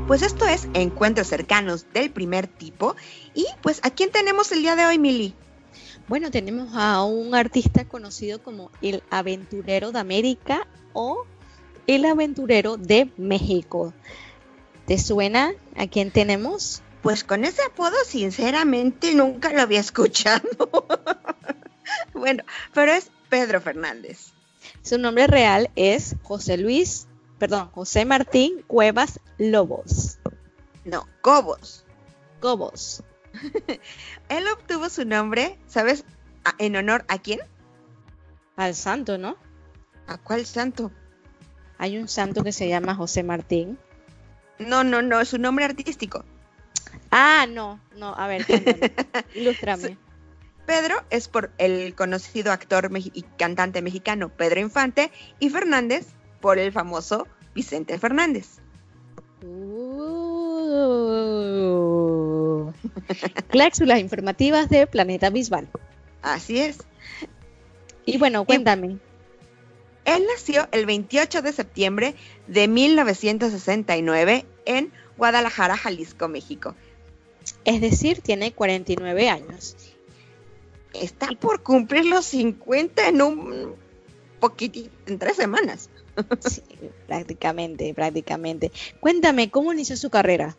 Pues 0.09 0.23
esto 0.23 0.47
es 0.47 0.67
Encuentros 0.73 1.27
cercanos 1.27 1.85
del 1.93 2.11
primer 2.11 2.47
tipo. 2.47 2.97
Y 3.35 3.45
pues, 3.61 3.79
¿a 3.83 3.91
quién 3.91 4.11
tenemos 4.11 4.51
el 4.53 4.63
día 4.63 4.75
de 4.75 4.87
hoy, 4.87 4.99
Mili? 4.99 5.35
Bueno, 6.09 6.31
tenemos 6.31 6.71
a 6.73 7.05
un 7.05 7.35
artista 7.35 7.85
conocido 7.85 8.43
como 8.43 8.71
el 8.81 9.03
aventurero 9.11 9.93
de 9.93 9.99
América 9.99 10.67
o 10.95 11.27
el 11.87 12.07
aventurero 12.07 12.79
de 12.79 13.13
México. 13.19 13.93
¿Te 14.87 14.97
suena 14.97 15.53
a 15.77 15.87
quién 15.89 16.11
tenemos? 16.11 16.81
Pues 17.03 17.23
con 17.23 17.45
ese 17.45 17.61
apodo, 17.63 17.97
sinceramente, 18.07 19.15
nunca 19.15 19.53
lo 19.53 19.61
había 19.61 19.81
escuchado. 19.81 20.49
bueno, 22.15 22.45
pero 22.73 22.93
es 22.93 23.11
Pedro 23.29 23.61
Fernández. 23.61 24.33
Su 24.83 24.97
nombre 24.97 25.27
real 25.27 25.71
es 25.77 26.17
José 26.23 26.57
Luis 26.57 27.08
perdón, 27.39 27.71
José 27.73 28.05
Martín 28.05 28.63
Cuevas 28.67 29.21
Lobos. 29.39 30.19
No, 30.85 31.07
Cobos. 31.21 31.85
Cobos. 32.41 33.03
Él 34.29 34.45
obtuvo 34.53 34.89
su 34.89 35.05
nombre, 35.05 35.59
¿sabes? 35.67 36.05
¿En 36.59 36.77
honor 36.77 37.05
a 37.09 37.19
quién? 37.19 37.41
Al 38.57 38.75
santo, 38.75 39.19
¿no? 39.19 39.37
¿A 40.07 40.19
cuál 40.19 40.47
santo? 40.47 40.91
Hay 41.79 41.99
un 41.99 42.09
santo 42.09 42.43
que 42.43 42.53
se 42.53 42.69
llama 42.69 42.95
José 42.95 43.23
Martín. 43.23 43.79
No, 44.59 44.83
no, 44.83 45.03
no, 45.03 45.21
es 45.21 45.29
su 45.29 45.39
nombre 45.39 45.65
artístico. 45.65 46.25
Ah, 47.11 47.47
no, 47.49 47.81
no, 47.97 48.15
a 48.15 48.27
ver, 48.27 48.45
ilústrame. 49.35 49.97
Pedro 50.67 51.03
es 51.11 51.29
por 51.29 51.51
el 51.59 51.95
conocido 51.95 52.53
actor 52.53 52.91
y 52.95 53.23
cantante 53.39 53.81
mexicano 53.81 54.29
Pedro 54.29 54.61
Infante 54.61 55.11
y 55.39 55.49
Fernández 55.49 56.09
por 56.41 56.59
el 56.59 56.73
famoso 56.73 57.27
Vicente 57.55 57.99
Fernández. 57.99 58.59
Uh. 59.43 60.29
Cláusulas 63.49 64.01
informativas 64.01 64.69
de 64.69 64.87
Planeta 64.87 65.31
Bisbal. 65.31 65.69
Así 66.23 66.59
es. 66.59 66.79
Y 68.05 68.19
bueno, 68.19 68.45
cuéntame. 68.45 68.99
Él 70.05 70.25
nació 70.27 70.69
el 70.73 70.87
28 70.87 71.43
de 71.43 71.53
septiembre 71.53 72.15
de 72.47 72.67
1969 72.67 74.47
en 74.65 74.91
Guadalajara, 75.19 75.77
Jalisco, 75.77 76.29
México. 76.29 76.75
Es 77.65 77.81
decir, 77.81 78.23
tiene 78.23 78.53
49 78.53 79.29
años. 79.29 79.77
Está 80.95 81.29
por 81.39 81.63
cumplir 81.63 82.07
los 82.07 82.25
50 82.27 83.09
en 83.09 83.21
un 83.21 83.75
poquitito, 84.41 84.91
en 85.07 85.19
tres 85.19 85.37
semanas. 85.37 85.91
Sí, 86.49 86.63
prácticamente, 87.07 87.93
prácticamente. 87.95 88.73
Cuéntame, 89.01 89.51
¿cómo 89.51 89.73
inició 89.73 89.97
su 89.97 90.11
carrera? 90.11 90.57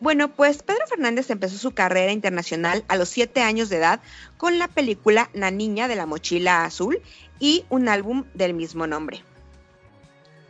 Bueno, 0.00 0.34
pues 0.34 0.62
Pedro 0.62 0.86
Fernández 0.86 1.28
empezó 1.30 1.58
su 1.58 1.72
carrera 1.72 2.12
internacional 2.12 2.84
a 2.88 2.96
los 2.96 3.10
siete 3.10 3.42
años 3.42 3.68
de 3.68 3.76
edad 3.76 4.00
con 4.38 4.58
la 4.58 4.66
película 4.68 5.28
La 5.34 5.50
Niña 5.50 5.88
de 5.88 5.96
la 5.96 6.06
Mochila 6.06 6.64
Azul 6.64 7.02
y 7.38 7.64
un 7.68 7.88
álbum 7.88 8.24
del 8.32 8.54
mismo 8.54 8.86
nombre. 8.86 9.22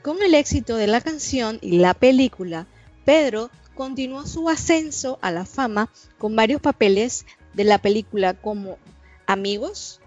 Con 0.03 0.23
el 0.23 0.35
éxito 0.35 0.77
de 0.77 0.87
la 0.87 1.01
canción 1.01 1.59
y 1.61 1.79
la 1.79 1.95
película, 1.95 2.67
Pedro 3.05 3.51
continuó 3.75 4.25
su 4.25 4.49
ascenso 4.49 5.19
a 5.21 5.33
la 5.33 5.45
fama 5.45 5.91
con 6.19 6.37
varios 6.37 6.61
papeles 6.61 7.27
de 7.55 7.65
la 7.65 7.79
película 7.79 8.35
como 8.35 8.79
Amigos, 9.27 10.01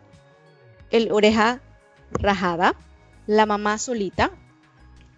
El 0.89 1.11
Oreja 1.11 1.59
Rajada, 2.11 2.75
la 3.27 3.45
mamá 3.45 3.77
solita 3.77 4.31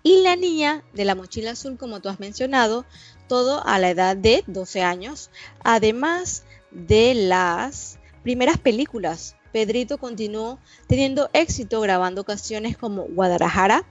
y 0.04 0.22
la 0.22 0.36
niña 0.36 0.84
de 0.94 1.06
la 1.06 1.16
mochila 1.16 1.52
azul, 1.52 1.78
como 1.78 2.00
tú 2.00 2.10
has 2.10 2.20
mencionado, 2.20 2.86
todo 3.28 3.66
a 3.66 3.80
la 3.80 3.90
edad 3.90 4.16
de 4.16 4.44
12 4.46 4.84
años. 4.84 5.32
Además 5.64 6.44
de 6.70 7.16
las 7.16 7.98
primeras 8.22 8.58
películas, 8.60 9.36
Pedrito 9.52 9.98
continuó 9.98 10.60
teniendo 10.88 11.30
éxito 11.34 11.82
grabando 11.82 12.24
canciones 12.24 12.78
como 12.78 13.04
Guadalajara 13.04 13.86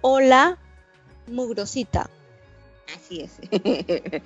o 0.00 0.18
La 0.18 0.58
Mugrosita. 1.26 2.10
Así 2.94 3.20
es. 3.20 3.32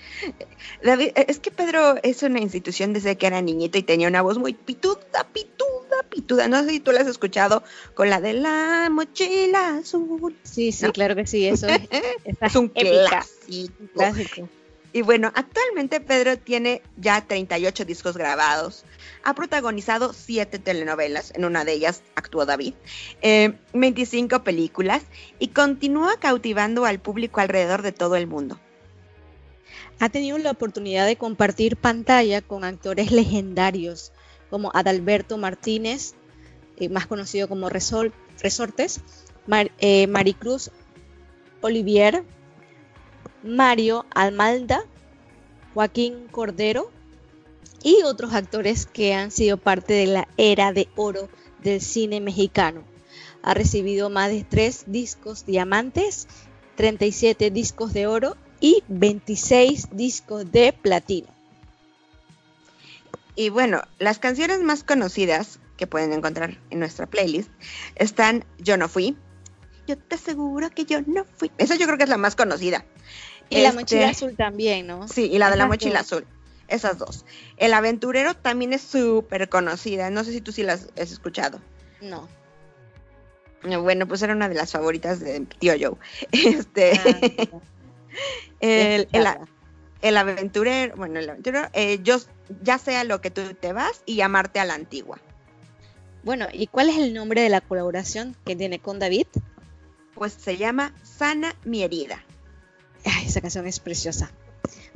David, 0.83 1.11
es 1.14 1.38
que 1.38 1.51
Pedro 1.51 1.97
es 2.03 2.23
una 2.23 2.40
institución 2.40 2.92
desde 2.92 3.16
que 3.16 3.27
era 3.27 3.40
niñito 3.40 3.79
y 3.79 3.83
tenía 3.83 4.09
una 4.09 4.23
voz 4.23 4.38
muy 4.38 4.55
pituda, 4.55 5.27
pituda, 5.33 6.03
pituda. 6.09 6.49
No 6.49 6.62
sé 6.64 6.71
si 6.71 6.81
tú 6.81 6.92
la 6.92 7.03
has 7.03 7.07
escuchado 7.07 7.62
con 7.94 8.11
la 8.11 8.21
de 8.21 8.35
la 8.35 8.88
mochila 8.90 9.79
azul. 9.79 10.37
Sí, 10.42 10.73
sí, 10.73 10.87
claro 10.92 11.14
que 11.14 11.27
sí. 11.27 11.47
Eso 11.47 11.68
es, 11.68 11.83
es 12.40 12.57
un 12.57 12.68
clásico. 12.68 14.49
Y 14.92 15.03
bueno, 15.03 15.31
actualmente 15.35 16.01
Pedro 16.01 16.38
tiene 16.38 16.83
ya 16.97 17.21
38 17.21 17.85
discos 17.85 18.16
grabados. 18.16 18.85
Ha 19.24 19.35
protagonizado 19.35 20.12
7 20.12 20.59
telenovelas, 20.59 21.33
en 21.35 21.44
una 21.44 21.64
de 21.64 21.72
ellas 21.72 22.02
actuó 22.14 22.46
David, 22.46 22.74
25 23.72 24.37
eh, 24.37 24.40
películas 24.40 25.02
y 25.38 25.48
continúa 25.48 26.18
cautivando 26.18 26.85
al 26.85 27.00
público 27.00 27.40
alrededor 27.40 27.83
de 27.83 27.92
todo 27.92 28.16
el 28.16 28.26
mundo. 28.26 28.59
Ha 30.00 30.09
tenido 30.09 30.38
la 30.38 30.52
oportunidad 30.52 31.07
de 31.07 31.16
compartir 31.16 31.76
pantalla 31.76 32.40
con 32.40 32.64
actores 32.64 33.11
legendarios 33.11 34.12
como 34.50 34.70
Adalberto 34.72 35.37
Martínez, 35.38 36.14
eh, 36.76 36.88
más 36.88 37.07
conocido 37.07 37.48
como 37.48 37.68
Resortes, 37.68 39.00
eh, 39.78 40.07
Maricruz 40.07 40.70
Olivier, 41.61 42.24
Mario 43.42 44.07
Almalda, 44.11 44.85
Joaquín 45.74 46.28
Cordero 46.31 46.90
y 47.83 48.03
otros 48.05 48.35
actores 48.35 48.87
que 48.87 49.14
han 49.14 49.31
sido 49.31 49.57
parte 49.57 49.95
de 49.95 50.07
la 50.07 50.29
era 50.37 50.73
de 50.73 50.88
oro 50.97 51.29
del 51.62 51.81
cine 51.81 52.21
mexicano. 52.21 52.83
Ha 53.43 53.55
recibido 53.55 54.11
más 54.11 54.31
de 54.31 54.45
3 54.45 54.85
discos 54.87 55.47
diamantes, 55.47 56.27
37 56.77 57.51
discos 57.51 57.93
de 57.93 58.07
oro 58.07 58.37
y 58.61 58.83
26 58.88 59.88
discos 59.93 60.51
de 60.51 60.73
platino. 60.73 61.29
Y 63.37 63.51
bueno, 63.51 63.83
las 64.01 64.19
canciones 64.19 64.61
más 64.61 64.83
conocidas 64.83 65.61
que 65.77 65.87
pueden 65.87 66.12
encontrar 66.12 66.59
en 66.71 66.81
nuestra 66.81 67.07
playlist 67.07 67.49
están 67.95 68.45
Yo 68.59 68.77
no 68.77 68.88
fui. 68.88 69.17
Yo 69.87 69.97
te 69.97 70.17
aseguro 70.17 70.71
que 70.71 70.85
yo 70.85 71.01
no 71.07 71.25
fui. 71.37 71.51
Esa 71.57 71.77
yo 71.77 71.87
creo 71.87 71.97
que 71.97 72.05
es 72.05 72.11
la 72.11 72.19
más 72.19 72.35
conocida. 72.35 72.85
Y 73.49 73.62
la 73.62 73.73
mochila 73.73 74.11
este, 74.11 74.27
azul 74.27 74.37
también, 74.37 74.87
¿no? 74.87 75.09
Sí, 75.09 75.31
y 75.33 75.38
la 75.38 75.51
de 75.51 75.57
la 75.57 75.67
mochila 75.67 76.01
azul. 76.01 76.27
Esas 76.68 76.98
dos. 76.98 77.24
El 77.57 77.72
aventurero 77.72 78.35
también 78.35 78.72
es 78.72 78.83
súper 78.83 79.48
conocida. 79.48 80.11
No 80.11 80.24
sé 80.24 80.33
si 80.33 80.40
tú 80.40 80.52
sí 80.52 80.62
las 80.62 80.88
has 81.00 81.11
escuchado. 81.11 81.61
No. 82.00 82.28
Bueno, 83.62 84.07
pues 84.07 84.22
era 84.22 84.35
una 84.35 84.48
de 84.48 84.54
las 84.54 84.72
favoritas 84.72 85.20
de 85.20 85.40
Tío 85.59 85.74
Joe. 85.78 85.96
Este. 86.33 86.92
Ah, 86.92 87.61
el, 88.61 89.09
el, 90.02 90.16
aventurero, 90.16 90.96
bueno, 90.96 91.18
el 91.18 91.28
aventurero, 91.28 91.68
eh, 91.72 92.00
yo 92.02 92.18
ya 92.62 92.78
sea 92.78 93.02
lo 93.04 93.20
que 93.20 93.31
tú 93.31 93.54
te 93.54 93.72
vas 93.72 94.02
y 94.07 94.16
llamarte 94.16 94.61
a 94.61 94.64
la 94.64 94.74
antigua. 94.74 95.18
Bueno, 96.22 96.46
¿y 96.52 96.66
cuál 96.66 96.88
es 96.88 96.98
el 96.98 97.14
nombre 97.14 97.40
de 97.42 97.48
la 97.48 97.61
colaboración 97.61 98.37
que 98.44 98.54
tiene 98.54 98.78
con 98.78 98.98
David? 98.98 99.26
Pues 100.14 100.33
se 100.33 100.57
llama 100.57 100.94
Sana 101.02 101.54
mi 101.64 101.83
herida 101.83 102.22
esa 103.24 103.40
canción 103.40 103.66
es 103.66 103.81
preciosa. 103.81 104.31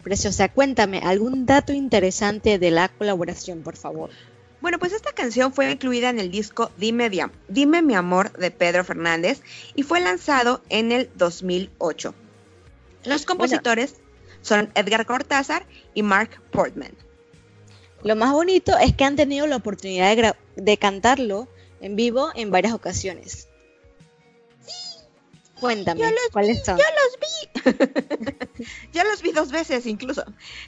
Preciosa. 0.03 0.49
Cuéntame, 0.49 0.99
¿algún 0.99 1.47
dato 1.47 1.73
interesante 1.73 2.59
de 2.59 2.71
la 2.71 2.89
colaboración, 2.89 3.63
por 3.63 3.77
favor? 3.77 4.11
Bueno, 4.61 4.79
pues 4.79 4.93
esta 4.93 5.13
canción 5.13 5.53
fue 5.53 5.71
incluida 5.71 6.09
en 6.09 6.21
el 6.21 6.31
disco 6.31 6.71
Dime, 6.77 7.11
Dime 7.49 7.83
mi 7.83 7.95
amor 7.95 8.33
de 8.33 8.51
Pedro 8.51 8.85
Fernández 8.85 9.43
y 9.75 9.83
fue 9.83 10.01
lanzado 10.01 10.63
en 10.69 10.93
el 10.93 11.11
2008. 11.17 12.15
Los 13.05 13.25
compositores 13.25 13.97
son 14.41 14.71
Edgar 14.75 15.05
Cortázar 15.07 15.67
y 15.95 16.03
Mark 16.03 16.41
Portman. 16.53 16.93
Lo 18.05 18.17
más 18.17 18.33
bonito 18.33 18.77
es 18.79 18.95
que 18.95 19.05
han 19.05 19.17
tenido 19.17 19.47
la 19.47 19.57
oportunidad 19.57 20.17
de, 20.17 20.35
de 20.57 20.77
cantarlo 20.77 21.49
en 21.81 21.97
vivo 21.97 22.31
en 22.35 22.51
varias 22.51 22.73
ocasiones. 22.73 23.49
Cuéntame, 25.63 26.03
¿cuáles 26.33 26.65
son? 26.65 26.77
Yo 26.77 26.85
los 26.85 27.21
vi. 27.21 28.67
yo 28.93 29.05
los 29.05 29.23
vi 29.23 29.31
dos 29.31 29.53
veces 29.53 29.87
incluso. 29.87 30.25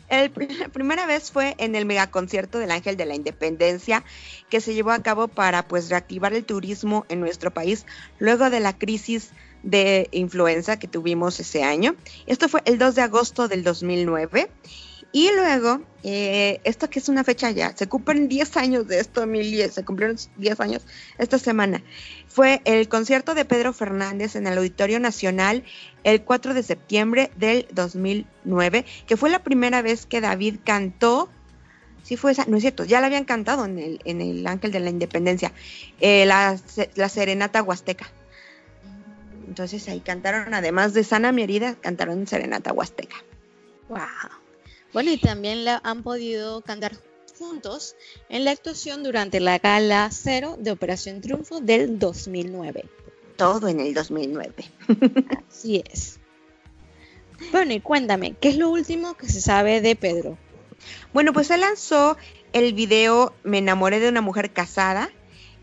la 0.08 0.68
primera 0.68 1.04
vez 1.06 1.32
fue 1.32 1.56
en 1.58 1.74
el 1.74 1.84
megaconcierto 1.84 2.60
del 2.60 2.70
Ángel 2.70 2.96
de 2.96 3.04
la 3.04 3.16
Independencia 3.16 4.04
que 4.48 4.60
se 4.60 4.72
llevó 4.72 4.92
a 4.92 5.02
cabo 5.02 5.26
para 5.26 5.66
pues 5.66 5.90
reactivar 5.90 6.32
el 6.32 6.44
turismo 6.44 7.06
en 7.08 7.18
nuestro 7.18 7.52
país 7.52 7.86
luego 8.20 8.50
de 8.50 8.60
la 8.60 8.78
crisis 8.78 9.30
de 9.64 10.08
influenza 10.12 10.78
que 10.78 10.86
tuvimos 10.86 11.40
ese 11.40 11.64
año. 11.64 11.96
Esto 12.26 12.48
fue 12.48 12.62
el 12.64 12.78
2 12.78 12.94
de 12.94 13.02
agosto 13.02 13.48
del 13.48 13.64
2009 13.64 14.48
y 15.14 15.30
luego, 15.32 15.80
eh, 16.02 16.60
esto 16.64 16.90
que 16.90 16.98
es 16.98 17.08
una 17.08 17.22
fecha 17.22 17.48
ya, 17.52 17.72
se 17.76 17.86
cumplen 17.86 18.26
10 18.26 18.56
años 18.56 18.88
de 18.88 18.98
esto, 18.98 19.20
2010, 19.20 19.72
se 19.72 19.84
cumplieron 19.84 20.16
10 20.38 20.58
años 20.58 20.82
esta 21.18 21.38
semana. 21.38 21.84
Fue 22.26 22.60
el 22.64 22.88
concierto 22.88 23.36
de 23.36 23.44
Pedro 23.44 23.72
Fernández 23.72 24.34
en 24.34 24.48
el 24.48 24.58
Auditorio 24.58 24.98
Nacional 24.98 25.62
el 26.02 26.24
4 26.24 26.52
de 26.52 26.64
septiembre 26.64 27.30
del 27.36 27.68
2009, 27.70 28.84
que 29.06 29.16
fue 29.16 29.30
la 29.30 29.44
primera 29.44 29.82
vez 29.82 30.04
que 30.04 30.20
David 30.20 30.56
cantó. 30.64 31.30
Sí 32.02 32.16
fue 32.16 32.32
esa, 32.32 32.46
no 32.46 32.56
es 32.56 32.64
cierto, 32.64 32.84
ya 32.84 33.00
la 33.00 33.06
habían 33.06 33.24
cantado 33.24 33.66
en 33.66 33.78
el, 33.78 34.00
en 34.04 34.20
el 34.20 34.44
Ángel 34.48 34.72
de 34.72 34.80
la 34.80 34.90
Independencia, 34.90 35.52
eh, 36.00 36.26
la, 36.26 36.58
la 36.96 37.08
Serenata 37.08 37.62
Huasteca. 37.62 38.10
Entonces 39.46 39.88
ahí 39.88 40.00
cantaron, 40.00 40.54
además 40.54 40.92
de 40.92 41.04
Sana 41.04 41.30
mi 41.30 41.44
herida, 41.44 41.76
cantaron 41.76 42.26
Serenata 42.26 42.72
Huasteca. 42.72 43.14
Wow. 43.88 44.43
Bueno, 44.94 45.10
y 45.10 45.16
también 45.18 45.64
la 45.64 45.80
han 45.82 46.04
podido 46.04 46.60
cantar 46.60 46.92
juntos 47.36 47.96
en 48.28 48.44
la 48.44 48.52
actuación 48.52 49.02
durante 49.02 49.40
la 49.40 49.58
gala 49.58 50.08
cero 50.12 50.56
de 50.56 50.70
Operación 50.70 51.20
Triunfo 51.20 51.60
del 51.60 51.98
2009. 51.98 52.84
Todo 53.36 53.66
en 53.66 53.80
el 53.80 53.92
2009. 53.92 54.54
Así 55.48 55.82
es. 55.90 56.20
Bueno, 57.50 57.72
y 57.72 57.80
cuéntame, 57.80 58.36
¿qué 58.40 58.50
es 58.50 58.56
lo 58.56 58.70
último 58.70 59.14
que 59.14 59.28
se 59.28 59.40
sabe 59.40 59.80
de 59.80 59.96
Pedro? 59.96 60.38
Bueno, 61.12 61.32
pues 61.32 61.50
él 61.50 61.62
lanzó 61.62 62.16
el 62.52 62.72
video 62.72 63.34
Me 63.42 63.58
enamoré 63.58 63.98
de 63.98 64.08
una 64.08 64.20
mujer 64.20 64.52
casada. 64.52 65.10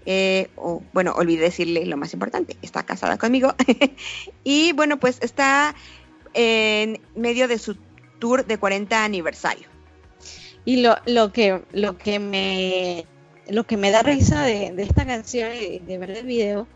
Eh, 0.05 0.49
o, 0.57 0.83
bueno, 0.91 1.13
olvidé 1.13 1.43
decirle 1.43 1.85
lo 1.85 1.95
más 1.95 2.11
importante, 2.13 2.57
está 2.61 2.83
casada 2.83 3.17
conmigo. 3.17 3.55
y 4.43 4.73
bueno, 4.73 4.99
pues 4.99 5.19
está 5.21 5.73
en 6.33 6.99
medio 7.15 7.47
de 7.47 7.57
su 7.57 7.77
tour 8.21 8.45
de 8.45 8.57
40 8.57 9.03
aniversario. 9.03 9.67
Y 10.63 10.77
lo, 10.77 10.95
lo, 11.07 11.33
que, 11.33 11.63
lo, 11.73 11.97
que, 11.97 12.19
me, 12.19 13.05
lo 13.49 13.65
que 13.65 13.75
me 13.75 13.91
da 13.91 14.03
risa 14.03 14.43
de, 14.43 14.71
de 14.71 14.83
esta 14.83 15.05
canción 15.05 15.49
y 15.59 15.79
de 15.79 15.97
ver 15.97 16.11
el 16.11 16.25
video 16.25 16.67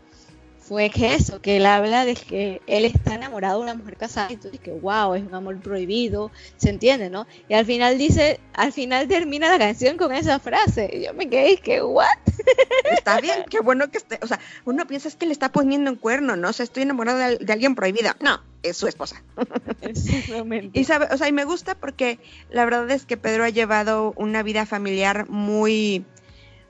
fue 0.66 0.90
que 0.90 1.14
eso, 1.14 1.40
que 1.40 1.58
él 1.58 1.66
habla 1.66 2.04
de 2.04 2.14
que 2.14 2.60
él 2.66 2.84
está 2.84 3.14
enamorado 3.14 3.58
de 3.58 3.62
una 3.64 3.74
mujer 3.74 3.96
casada 3.96 4.32
y 4.32 4.36
tú 4.36 4.48
dices 4.48 4.60
que 4.60 4.72
wow, 4.72 5.14
es 5.14 5.22
un 5.22 5.34
amor 5.34 5.60
prohibido, 5.60 6.32
se 6.56 6.70
entiende, 6.70 7.08
¿no? 7.08 7.26
Y 7.48 7.54
al 7.54 7.64
final 7.64 7.96
dice, 7.98 8.40
al 8.52 8.72
final 8.72 9.06
termina 9.06 9.48
la 9.48 9.58
canción 9.58 9.96
con 9.96 10.12
esa 10.12 10.40
frase. 10.40 10.90
Y 10.92 11.04
yo 11.04 11.14
me 11.14 11.28
quedé 11.28 11.58
que 11.58 11.82
what? 11.82 12.06
Está 12.92 13.20
bien, 13.20 13.44
qué 13.48 13.60
bueno 13.60 13.90
que 13.90 13.98
esté, 13.98 14.18
o 14.22 14.26
sea, 14.26 14.40
uno 14.64 14.86
piensa 14.86 15.06
es 15.06 15.14
que 15.14 15.26
le 15.26 15.32
está 15.32 15.52
poniendo 15.52 15.90
un 15.90 15.96
cuerno, 15.96 16.36
¿no? 16.36 16.48
O 16.48 16.52
sea, 16.52 16.64
estoy 16.64 16.82
enamorado 16.82 17.18
de, 17.18 17.52
alguien 17.52 17.76
prohibido. 17.76 18.10
No, 18.20 18.42
es 18.62 18.76
su 18.76 18.88
esposa. 18.88 19.22
y 20.72 20.84
sabe, 20.84 21.06
o 21.12 21.16
sea, 21.16 21.28
y 21.28 21.32
me 21.32 21.44
gusta 21.44 21.76
porque 21.76 22.18
la 22.50 22.64
verdad 22.64 22.90
es 22.90 23.06
que 23.06 23.16
Pedro 23.16 23.44
ha 23.44 23.50
llevado 23.50 24.12
una 24.16 24.42
vida 24.42 24.66
familiar 24.66 25.28
muy 25.28 26.04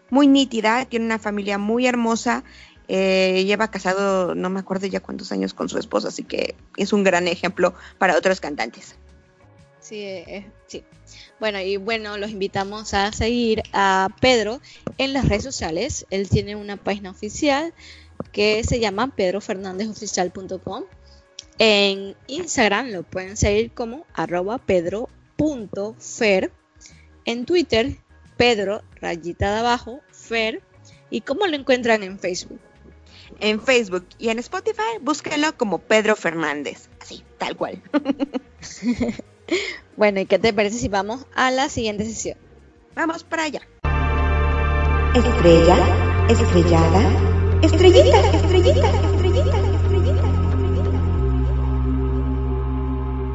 muy 0.09 0.29
nítida, 0.29 0.85
tiene 0.85 1.05
una 1.05 1.19
familia 1.19 1.59
muy 1.59 1.87
hermosa 1.87 2.45
eh, 2.89 3.45
lleva 3.45 3.71
casado, 3.71 4.35
no 4.35 4.51
me 4.51 4.61
acuerdo 4.61 4.87
ya 4.87 5.01
cuántos 5.01 5.33
años 5.33 5.55
con 5.55 5.69
su 5.69 5.79
esposa, 5.79 6.09
así 6.09 6.23
que 6.23 6.55
es 6.77 6.93
un 6.93 7.05
gran 7.05 7.29
ejemplo 7.29 7.75
para 7.99 8.17
otros 8.17 8.41
cantantes. 8.41 8.97
Sí, 9.81 10.03
eh, 10.03 10.51
sí. 10.67 10.85
Bueno, 11.39 11.61
y 11.61 11.77
bueno, 11.77 12.19
los 12.19 12.31
invitamos 12.31 12.93
a 12.95 13.13
seguir 13.13 13.63
a 13.73 14.09
Pedro 14.21 14.61
en 14.99 15.13
las 15.13 15.29
redes 15.29 15.45
sociales. 15.45 16.07
Él 16.11 16.29
tiene 16.29 16.57
una 16.57 16.77
página 16.77 17.11
oficial 17.11 17.73
que 18.33 18.65
se 18.65 18.81
llama 18.81 19.15
pedrofernandezoficial.com. 19.15 20.85
En 21.59 22.17
Instagram 22.27 22.89
lo 22.89 23.03
pueden 23.03 23.37
seguir 23.37 23.71
como 23.73 24.05
arroba 24.13 24.59
pedro.fer. 24.59 26.51
En 27.25 27.45
Twitter, 27.45 27.97
Pedro, 28.37 28.83
rayita 29.01 29.53
de 29.53 29.61
abajo, 29.61 30.01
Fer. 30.11 30.63
¿Y 31.11 31.21
cómo 31.21 31.47
lo 31.47 31.57
encuentran 31.57 32.03
en 32.03 32.19
Facebook? 32.19 32.61
En 33.41 33.61
Facebook 33.61 34.07
y 34.19 34.29
en 34.29 34.39
Spotify, 34.39 34.99
búsquenlo 35.01 35.57
como 35.57 35.79
Pedro 35.79 36.17
Fernández, 36.17 36.89
así, 37.01 37.25
tal 37.39 37.57
cual. 37.57 37.83
bueno, 39.97 40.21
¿y 40.21 40.27
qué 40.27 40.39
te 40.39 40.53
parece 40.53 40.79
si 40.79 40.89
vamos 40.89 41.27
a 41.35 41.51
la 41.51 41.69
siguiente 41.69 42.05
sesión? 42.05 42.39
Vamos 42.95 43.25
para 43.25 43.45
allá. 43.45 43.61
Estrella, 45.15 46.27
estrellada, 46.29 47.61
estrellita, 47.63 48.21
estrellita, 48.21 48.91
estrellita, 48.91 49.59
estrellita. 49.59 50.23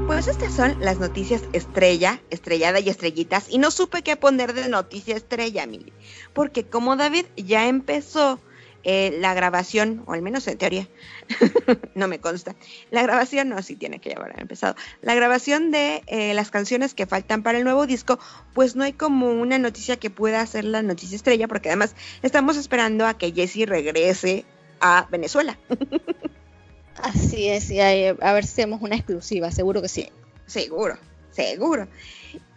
Pues 0.08 0.28
estas 0.28 0.54
son 0.54 0.80
las 0.82 1.00
noticias 1.00 1.44
estrella, 1.54 2.22
estrellada 2.30 2.80
y 2.80 2.90
estrellitas. 2.90 3.48
Y 3.50 3.58
no 3.58 3.72
supe 3.72 4.04
qué 4.04 4.18
poner 4.18 4.54
de 4.54 4.68
noticia 4.68 5.16
estrella, 5.16 5.66
Mili. 5.66 5.94
Porque 6.34 6.66
como 6.66 6.96
David 6.96 7.26
ya 7.38 7.68
empezó 7.68 8.40
eh, 8.84 9.18
la 9.20 9.34
grabación, 9.34 10.04
o 10.08 10.14
al 10.14 10.22
menos 10.22 10.48
en 10.48 10.58
teoría, 10.58 10.88
no 11.96 12.08
me 12.08 12.20
consta, 12.20 12.56
la 12.90 13.04
grabación, 13.04 13.50
no, 13.50 13.62
sí 13.62 13.76
tiene 13.76 14.00
que 14.00 14.10
ya 14.10 14.18
haber 14.18 14.40
empezado, 14.40 14.76
la 15.02 15.16
grabación 15.16 15.72
de 15.72 16.04
eh, 16.08 16.34
las 16.34 16.52
canciones 16.52 16.94
que 16.94 17.06
faltan 17.06 17.44
para 17.44 17.58
el 17.58 17.64
nuevo 17.64 17.86
disco, 17.88 18.20
pues 18.54 18.76
no 18.76 18.84
hay 18.84 18.94
como 18.94 19.30
una 19.30 19.60
noticia 19.60 19.98
que 19.98 20.10
pueda 20.10 20.42
hacer 20.42 20.66
la 20.66 20.82
noticia 20.82 21.16
estrella, 21.16 21.48
porque 21.48 21.70
además 21.70 21.96
estamos 22.22 22.58
esperando 22.58 23.06
a 23.06 23.18
que 23.18 23.32
Jesse 23.32 23.68
regrese 23.68 24.46
a 24.80 25.08
Venezuela. 25.12 25.58
Así 26.96 27.48
es, 27.48 27.72
y 27.72 27.80
a 27.80 28.34
ver 28.34 28.46
si 28.46 28.52
hacemos 28.52 28.82
una 28.82 28.96
exclusiva, 28.96 29.52
seguro 29.52 29.82
que 29.82 29.88
sí. 29.88 30.10
Seguro, 30.46 30.98
seguro. 31.32 31.88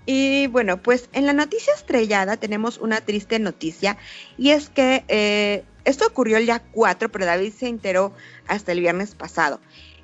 Y 0.06 0.48
bueno, 0.48 0.82
pues 0.82 1.08
en 1.12 1.26
la 1.26 1.32
noticia 1.32 1.72
estrellada 1.74 2.36
tenemos 2.36 2.78
una 2.78 3.00
triste 3.00 3.38
noticia 3.38 3.96
y 4.36 4.50
es 4.50 4.68
que 4.68 5.04
eh, 5.08 5.64
esto 5.84 6.06
ocurrió 6.06 6.36
el 6.36 6.44
día 6.44 6.62
4, 6.72 7.10
pero 7.10 7.24
David 7.24 7.52
se 7.52 7.68
enteró 7.68 8.12
hasta 8.46 8.72
el 8.72 8.80
viernes 8.80 9.14
pasado. 9.14 9.60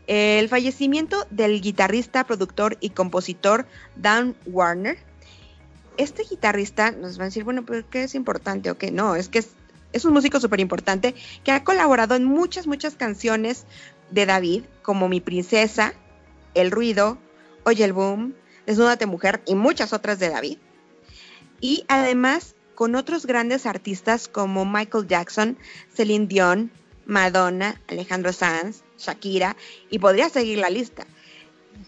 El 0.07 0.49
fallecimiento 0.49 1.27
del 1.31 1.61
guitarrista, 1.61 2.25
productor 2.25 2.77
y 2.81 2.91
compositor 2.91 3.67
Dan 3.97 4.35
Warner. 4.47 4.99
Este 5.97 6.25
guitarrista 6.25 6.91
nos 6.91 7.19
va 7.19 7.23
a 7.23 7.27
decir, 7.27 7.45
bueno, 7.45 7.65
pero 7.65 7.89
¿qué 7.89 8.05
es 8.05 8.15
importante 8.15 8.71
o 8.71 8.79
qué? 8.79 8.91
No, 8.91 9.15
es 9.17 9.29
que 9.29 9.45
es, 9.93 10.05
un 10.05 10.13
músico 10.13 10.41
súper 10.41 10.61
importante 10.61 11.15
que 11.45 11.53
ha 11.53 11.63
colaborado 11.63 12.15
en 12.15 12.25
muchas, 12.25 12.67
muchas 12.67 12.95
canciones 12.95 13.67
de 14.11 14.27
David, 14.27 14.65
como 14.83 15.09
Mi 15.09 15.21
Princesa, 15.21 15.95
El 16.55 16.71
Ruido, 16.71 17.19
Oye 17.65 17.85
el 17.85 17.93
Boom, 17.93 18.35
Desnúdate 18.71 19.07
Mujer 19.07 19.43
y 19.47 19.57
muchas 19.57 19.93
otras 19.93 20.21
de 20.21 20.29
David. 20.29 20.59
Y 21.61 21.85
además 21.89 22.55
con 22.77 22.95
otros 22.95 23.27
grandes 23.27 23.67
artistas 23.67 24.29
como 24.29 24.65
Michael 24.65 25.09
Jackson, 25.09 25.59
Celine 25.93 26.29
Dion, 26.29 26.71
Madonna, 27.05 27.81
Alejandro 27.89 28.33
Sanz, 28.33 28.85
Shakira, 28.97 29.57
y 29.91 29.99
podría 29.99 30.29
seguir 30.29 30.59
la 30.59 30.71
lista. 30.71 31.05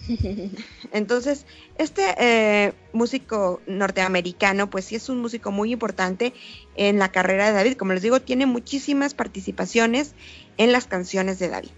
Entonces, 0.93 1.47
este 1.79 2.17
eh, 2.19 2.73
músico 2.93 3.61
norteamericano, 3.69 4.69
pues 4.69 4.87
sí 4.87 4.97
es 4.97 5.09
un 5.09 5.21
músico 5.21 5.53
muy 5.53 5.71
importante 5.71 6.35
en 6.75 6.99
la 6.99 7.13
carrera 7.13 7.47
de 7.47 7.53
David. 7.53 7.77
Como 7.77 7.93
les 7.93 8.03
digo, 8.03 8.21
tiene 8.21 8.47
muchísimas 8.47 9.15
participaciones 9.15 10.17
en 10.57 10.73
las 10.73 10.89
canciones 10.89 11.39
de 11.39 11.49
David. 11.49 11.71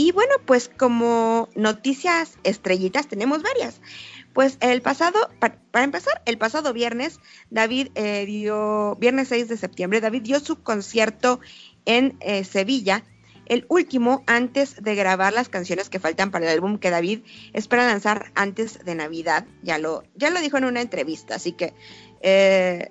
Y 0.00 0.12
bueno, 0.12 0.32
pues 0.46 0.70
como 0.74 1.50
noticias 1.54 2.38
estrellitas 2.42 3.06
tenemos 3.06 3.42
varias. 3.42 3.82
Pues 4.32 4.56
el 4.60 4.80
pasado, 4.80 5.28
para, 5.40 5.84
empezar, 5.84 6.22
el 6.24 6.38
pasado 6.38 6.72
viernes, 6.72 7.20
David 7.50 7.88
eh, 7.96 8.24
dio, 8.24 8.96
viernes 8.98 9.28
6 9.28 9.48
de 9.48 9.58
septiembre, 9.58 10.00
David 10.00 10.22
dio 10.22 10.40
su 10.40 10.62
concierto 10.62 11.40
en 11.84 12.16
eh, 12.20 12.44
Sevilla, 12.44 13.04
el 13.44 13.66
último 13.68 14.24
antes 14.26 14.82
de 14.82 14.94
grabar 14.94 15.34
las 15.34 15.50
canciones 15.50 15.90
que 15.90 16.00
faltan 16.00 16.30
para 16.30 16.46
el 16.46 16.52
álbum 16.52 16.78
que 16.78 16.88
David 16.88 17.20
espera 17.52 17.86
lanzar 17.86 18.32
antes 18.34 18.82
de 18.82 18.94
Navidad. 18.94 19.44
Ya 19.62 19.76
lo, 19.76 20.04
ya 20.14 20.30
lo 20.30 20.40
dijo 20.40 20.56
en 20.56 20.64
una 20.64 20.80
entrevista, 20.80 21.34
así 21.34 21.52
que 21.52 21.74
eh, 22.22 22.90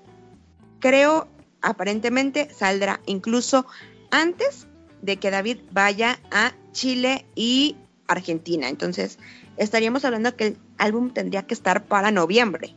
creo 0.80 1.28
aparentemente 1.64 2.54
saldrá 2.54 3.02
incluso 3.08 3.66
antes 4.12 4.68
de 5.02 5.18
que 5.18 5.32
David 5.32 5.60
vaya 5.72 6.20
a 6.32 6.54
Chile 6.72 7.26
y 7.36 7.76
Argentina. 8.08 8.70
Entonces, 8.70 9.20
estaríamos 9.58 10.06
hablando 10.06 10.36
que 10.36 10.48
el 10.48 10.58
álbum 10.78 11.12
tendría 11.12 11.44
que 11.44 11.54
estar 11.54 11.86
para 11.86 12.12
noviembre. 12.12 12.76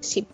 Sí. 0.00 0.26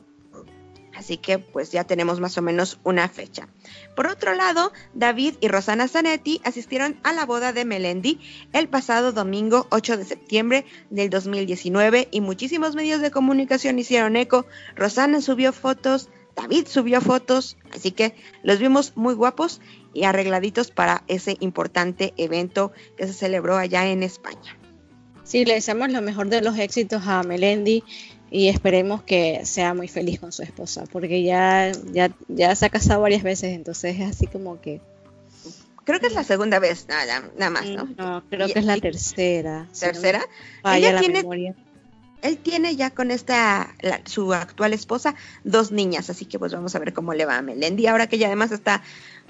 Así 1.01 1.17
que 1.17 1.39
pues 1.39 1.73
ya 1.73 1.85
tenemos 1.85 2.21
más 2.21 2.37
o 2.37 2.43
menos 2.43 2.79
una 2.85 3.09
fecha. 3.09 3.49
Por 3.97 4.07
otro 4.07 4.35
lado, 4.35 4.71
David 4.93 5.37
y 5.41 5.49
Rosana 5.49 5.89
Zanetti 5.89 6.43
asistieron 6.45 7.01
a 7.05 7.15
la 7.15 7.25
boda 7.25 7.55
de 7.55 7.65
Melendi 7.65 8.21
el 8.53 8.69
pasado 8.69 9.13
domingo 9.13 9.67
8 9.71 9.97
de 9.97 10.05
septiembre 10.05 10.67
del 10.91 11.09
2019 11.09 12.09
y 12.11 12.21
muchísimos 12.21 12.75
medios 12.75 13.01
de 13.01 13.11
comunicación 13.11 13.79
hicieron 13.79 14.15
eco. 14.17 14.45
Rosana 14.77 15.23
subió 15.23 15.55
fotos, 15.55 16.11
David 16.41 16.67
subió 16.69 17.01
fotos, 17.01 17.57
así 17.75 17.91
que 17.91 18.15
los 18.43 18.59
vimos 18.59 18.93
muy 18.97 19.15
guapos 19.15 19.61
y 19.93 20.05
arregladitos 20.05 20.71
para 20.71 21.03
ese 21.09 21.37
importante 21.41 22.15
evento 22.17 22.73
que 22.97 23.07
se 23.07 23.13
celebró 23.13 23.57
allá 23.57 23.87
en 23.89 24.03
España. 24.03 24.57
Sí, 25.25 25.45
le 25.45 25.55
deseamos 25.55 25.91
lo 25.91 26.01
mejor 26.03 26.29
de 26.29 26.41
los 26.41 26.59
éxitos 26.59 27.03
a 27.07 27.23
Melendi 27.23 27.85
y 28.31 28.49
esperemos 28.49 29.03
que 29.03 29.41
sea 29.45 29.75
muy 29.75 29.89
feliz 29.89 30.19
con 30.21 30.33
su 30.33 30.43
esposa, 30.43 30.85
porque 30.91 31.23
ya, 31.23 31.73
ya, 31.93 32.11
ya 32.29 32.55
se 32.55 32.67
ha 32.67 32.71
casado 32.71 33.03
varias 33.03 33.23
veces, 33.23 33.55
entonces 33.55 34.01
es 34.01 34.09
así 34.11 34.27
como 34.27 34.61
que... 34.61 34.81
Creo 35.85 35.99
que 35.99 36.07
es 36.07 36.15
la 36.15 36.25
segunda 36.25 36.59
vez, 36.59 36.87
nada, 36.89 37.31
nada 37.37 37.51
más, 37.51 37.67
¿no? 37.67 37.89
No, 37.97 38.23
creo 38.29 38.47
que 38.49 38.59
es 38.61 38.65
la 38.65 38.77
tercera. 38.77 39.67
¿Tercera? 39.79 40.25
Vaya 40.63 40.79
Ella 40.89 40.93
la 40.93 41.01
tiene- 41.01 41.15
memoria. 41.23 41.55
Él 42.23 42.39
tiene 42.39 42.77
ya 42.77 42.91
con 42.91 43.11
esta, 43.11 43.75
la- 43.81 44.01
su 44.05 44.33
actual 44.35 44.73
esposa, 44.73 45.15
dos 45.45 45.71
niñas, 45.73 46.11
así 46.11 46.25
que 46.27 46.39
pues 46.39 46.53
vamos 46.53 46.75
a 46.75 46.79
ver 46.79 46.93
cómo 46.93 47.15
le 47.15 47.25
va 47.27 47.39
a 47.39 47.43
Melendi, 47.43 47.87
ahora 47.87 48.07
que 48.09 48.17
ella 48.17 48.27
además 48.27 48.53
está 48.53 48.83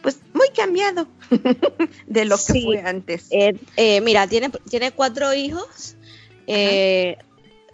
pues 0.02 0.18
muy 0.34 0.48
cambiado 0.56 1.06
de 2.06 2.24
lo 2.24 2.36
que 2.36 2.52
Sí. 2.52 2.62
fue 2.64 2.80
antes. 2.80 3.26
Eh, 3.30 3.54
eh, 3.76 4.00
mira, 4.00 4.26
tiene, 4.26 4.50
tiene 4.68 4.92
cuatro 4.92 5.32
hijos. 5.34 5.96
eh, 6.46 7.16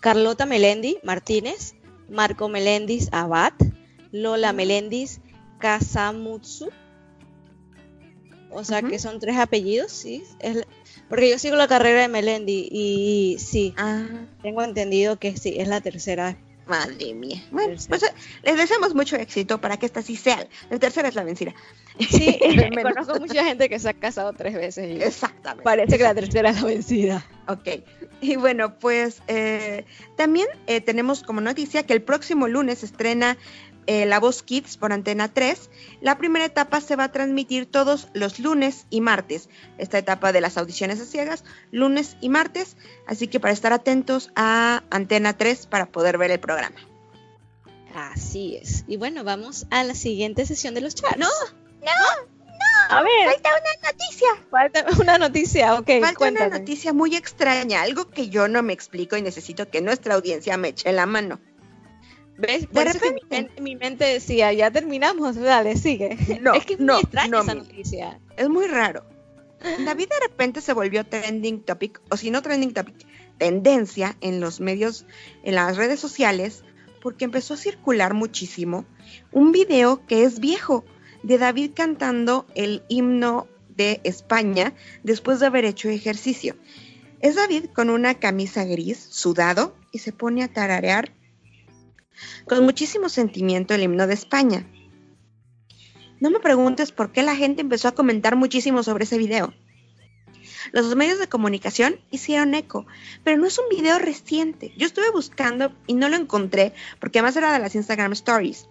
Carlota 0.00 0.44
Melendi 0.44 0.98
Martínez, 1.02 1.74
Marco 2.10 2.48
Melendis 2.48 3.08
Abad, 3.12 3.52
Lola 4.12 4.52
Melendis 4.52 5.20
Casamutsu. 5.58 6.68
O 8.56 8.64
sea 8.64 8.82
que 8.82 8.98
son 8.98 9.20
tres 9.20 9.36
apellidos, 9.36 9.92
sí. 9.92 10.22
Es 10.40 10.56
la- 10.56 10.66
porque 11.08 11.30
yo 11.30 11.38
sigo 11.38 11.56
la 11.56 11.68
carrera 11.68 12.00
de 12.02 12.08
Melendi 12.08 12.68
y 12.70 13.36
sí, 13.38 13.74
Ah, 13.76 14.06
tengo 14.42 14.62
entendido 14.62 15.18
que 15.18 15.36
sí, 15.36 15.54
es 15.58 15.68
la 15.68 15.80
tercera. 15.80 16.36
madre 16.66 17.14
mía. 17.14 17.40
Bueno, 17.52 17.68
Tercera. 17.68 17.88
pues, 17.90 18.02
eh, 18.02 18.14
les 18.42 18.56
deseamos 18.56 18.92
mucho 18.92 19.14
éxito 19.14 19.60
para 19.60 19.76
que 19.76 19.86
esta 19.86 20.02
sí 20.02 20.16
sea. 20.16 20.48
La 20.68 20.78
tercera 20.80 21.06
es 21.08 21.14
la 21.14 21.22
vencida. 21.22 21.54
Sí, 22.10 22.36
conozco 22.82 23.20
mucha 23.20 23.44
gente 23.44 23.68
que 23.68 23.78
se 23.78 23.88
ha 23.90 23.94
casado 23.94 24.32
tres 24.32 24.54
veces 24.54 24.90
y 24.90 25.00
Exactamente. 25.00 25.62
parece 25.62 25.96
que 25.96 26.02
la 26.02 26.14
tercera 26.14 26.50
es 26.50 26.60
la 26.60 26.66
vencida. 26.66 27.24
Ok. 27.46 27.68
Y 28.20 28.34
bueno, 28.34 28.78
pues 28.78 29.22
eh, 29.28 29.84
también 30.16 30.48
eh, 30.66 30.80
tenemos 30.80 31.22
como 31.22 31.40
noticia 31.40 31.84
que 31.84 31.92
el 31.92 32.02
próximo 32.02 32.48
lunes 32.48 32.78
se 32.80 32.86
estrena 32.86 33.36
eh, 33.86 34.06
La 34.06 34.20
Voz 34.20 34.42
Kids 34.42 34.76
por 34.76 34.92
Antena 34.92 35.32
3. 35.32 35.70
La 36.00 36.18
primera 36.18 36.44
etapa 36.44 36.80
se 36.80 36.96
va 36.96 37.04
a 37.04 37.12
transmitir 37.12 37.66
todos 37.66 38.08
los 38.14 38.38
lunes 38.38 38.86
y 38.90 39.00
martes. 39.00 39.48
Esta 39.78 39.98
etapa 39.98 40.32
de 40.32 40.40
las 40.40 40.56
audiciones 40.56 41.00
a 41.00 41.04
ciegas, 41.04 41.44
lunes 41.70 42.16
y 42.20 42.28
martes. 42.28 42.76
Así 43.06 43.28
que 43.28 43.40
para 43.40 43.52
estar 43.54 43.72
atentos 43.72 44.30
a 44.36 44.82
Antena 44.90 45.36
3 45.36 45.66
para 45.66 45.86
poder 45.86 46.18
ver 46.18 46.30
el 46.30 46.40
programa. 46.40 46.76
Así 47.94 48.56
es. 48.56 48.84
Y 48.86 48.96
bueno, 48.98 49.24
vamos 49.24 49.66
a 49.70 49.82
la 49.84 49.94
siguiente 49.94 50.44
sesión 50.44 50.74
de 50.74 50.82
los 50.82 50.94
chats. 50.94 51.16
No, 51.18 51.28
A 52.90 53.02
ver, 53.02 53.32
falta 53.32 53.50
una 53.50 53.90
noticia. 53.90 54.28
falta 54.50 54.86
una 55.00 55.18
noticia, 55.18 55.74
ok, 55.74 55.86
Falta 56.00 56.14
cuéntame. 56.14 56.46
una 56.48 56.58
noticia 56.58 56.92
muy 56.92 57.16
extraña, 57.16 57.82
algo 57.82 58.10
que 58.10 58.28
yo 58.28 58.48
no 58.48 58.62
me 58.62 58.72
explico 58.74 59.16
y 59.16 59.22
necesito 59.22 59.68
que 59.70 59.80
nuestra 59.80 60.14
audiencia 60.14 60.56
me 60.56 60.68
eche 60.68 60.92
la 60.92 61.06
mano. 61.06 61.40
¿Ves? 62.38 62.66
Por 62.66 62.84
De 62.84 62.90
eso 62.90 63.00
que 63.00 63.12
mi, 63.12 63.20
repente. 63.20 63.60
mi 63.60 63.76
mente 63.76 64.04
decía, 64.04 64.52
ya 64.52 64.70
terminamos, 64.70 65.36
dale, 65.40 65.76
sigue. 65.76 66.16
No, 66.40 66.54
es 66.54 66.66
que 66.66 66.74
es 66.74 66.80
no, 66.80 66.94
muy 66.94 67.02
extraña 67.02 67.30
no, 67.30 67.42
esa 67.42 67.54
noticia. 67.54 68.20
Es 68.36 68.48
muy 68.48 68.66
raro. 68.66 69.04
David 69.84 70.08
de 70.08 70.28
repente 70.28 70.60
se 70.60 70.72
volvió 70.72 71.04
trending 71.04 71.60
topic, 71.60 72.00
o 72.10 72.16
si 72.16 72.30
no 72.30 72.42
trending 72.42 72.74
topic, 72.74 72.94
tendencia 73.38 74.16
en 74.20 74.40
los 74.40 74.60
medios, 74.60 75.06
en 75.44 75.54
las 75.54 75.76
redes 75.76 76.00
sociales, 76.00 76.62
porque 77.02 77.24
empezó 77.24 77.54
a 77.54 77.58
circular 77.58 78.14
muchísimo 78.14 78.84
un 79.32 79.52
video 79.52 80.04
que 80.06 80.24
es 80.24 80.40
viejo 80.40 80.84
de 81.22 81.38
David 81.38 81.72
cantando 81.74 82.46
el 82.54 82.82
himno 82.88 83.48
de 83.76 84.00
España 84.04 84.74
después 85.02 85.40
de 85.40 85.46
haber 85.46 85.64
hecho 85.64 85.88
ejercicio. 85.88 86.56
Es 87.20 87.34
David 87.34 87.66
con 87.74 87.90
una 87.90 88.14
camisa 88.14 88.64
gris, 88.64 88.98
sudado, 89.10 89.74
y 89.92 89.98
se 89.98 90.12
pone 90.12 90.42
a 90.42 90.48
tararear 90.48 91.12
con 92.46 92.64
muchísimo 92.64 93.08
sentimiento 93.08 93.74
el 93.74 93.82
himno 93.82 94.06
de 94.06 94.14
España. 94.14 94.66
No 96.20 96.30
me 96.30 96.40
preguntes 96.40 96.92
por 96.92 97.12
qué 97.12 97.22
la 97.22 97.36
gente 97.36 97.60
empezó 97.60 97.88
a 97.88 97.94
comentar 97.94 98.36
muchísimo 98.36 98.82
sobre 98.82 99.04
ese 99.04 99.18
video. 99.18 99.52
Los 100.72 100.94
medios 100.96 101.18
de 101.18 101.28
comunicación 101.28 102.00
hicieron 102.10 102.54
eco, 102.54 102.86
pero 103.24 103.36
no 103.36 103.46
es 103.46 103.58
un 103.58 103.68
video 103.68 103.98
reciente. 103.98 104.72
Yo 104.76 104.86
estuve 104.86 105.10
buscando 105.10 105.72
y 105.86 105.94
no 105.94 106.08
lo 106.08 106.16
encontré 106.16 106.72
porque 107.00 107.18
además 107.18 107.36
era 107.36 107.52
de 107.52 107.58
las 107.58 107.74
Instagram 107.74 108.12
Stories. 108.12 108.68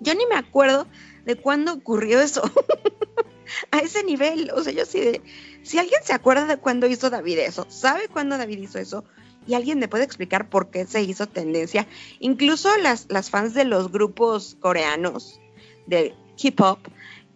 Yo 0.00 0.14
ni 0.14 0.26
me 0.26 0.36
acuerdo 0.36 0.86
de 1.24 1.36
cuándo 1.36 1.72
ocurrió 1.72 2.20
eso. 2.20 2.42
a 3.70 3.78
ese 3.78 4.02
nivel, 4.04 4.50
o 4.54 4.62
sea, 4.62 4.72
yo 4.72 4.86
sí 4.86 5.00
de... 5.00 5.22
Si 5.62 5.78
alguien 5.78 6.02
se 6.02 6.12
acuerda 6.12 6.46
de 6.46 6.56
cuándo 6.56 6.86
hizo 6.86 7.10
David 7.10 7.38
eso, 7.38 7.66
sabe 7.68 8.08
cuándo 8.08 8.38
David 8.38 8.58
hizo 8.58 8.78
eso, 8.78 9.04
y 9.46 9.54
alguien 9.54 9.78
me 9.78 9.88
puede 9.88 10.04
explicar 10.04 10.48
por 10.48 10.70
qué 10.70 10.86
se 10.86 11.02
hizo 11.02 11.26
tendencia, 11.26 11.86
incluso 12.20 12.76
las, 12.78 13.06
las 13.08 13.30
fans 13.30 13.54
de 13.54 13.64
los 13.64 13.90
grupos 13.90 14.56
coreanos 14.60 15.40
de 15.86 16.14
hip 16.38 16.60
hop 16.60 16.78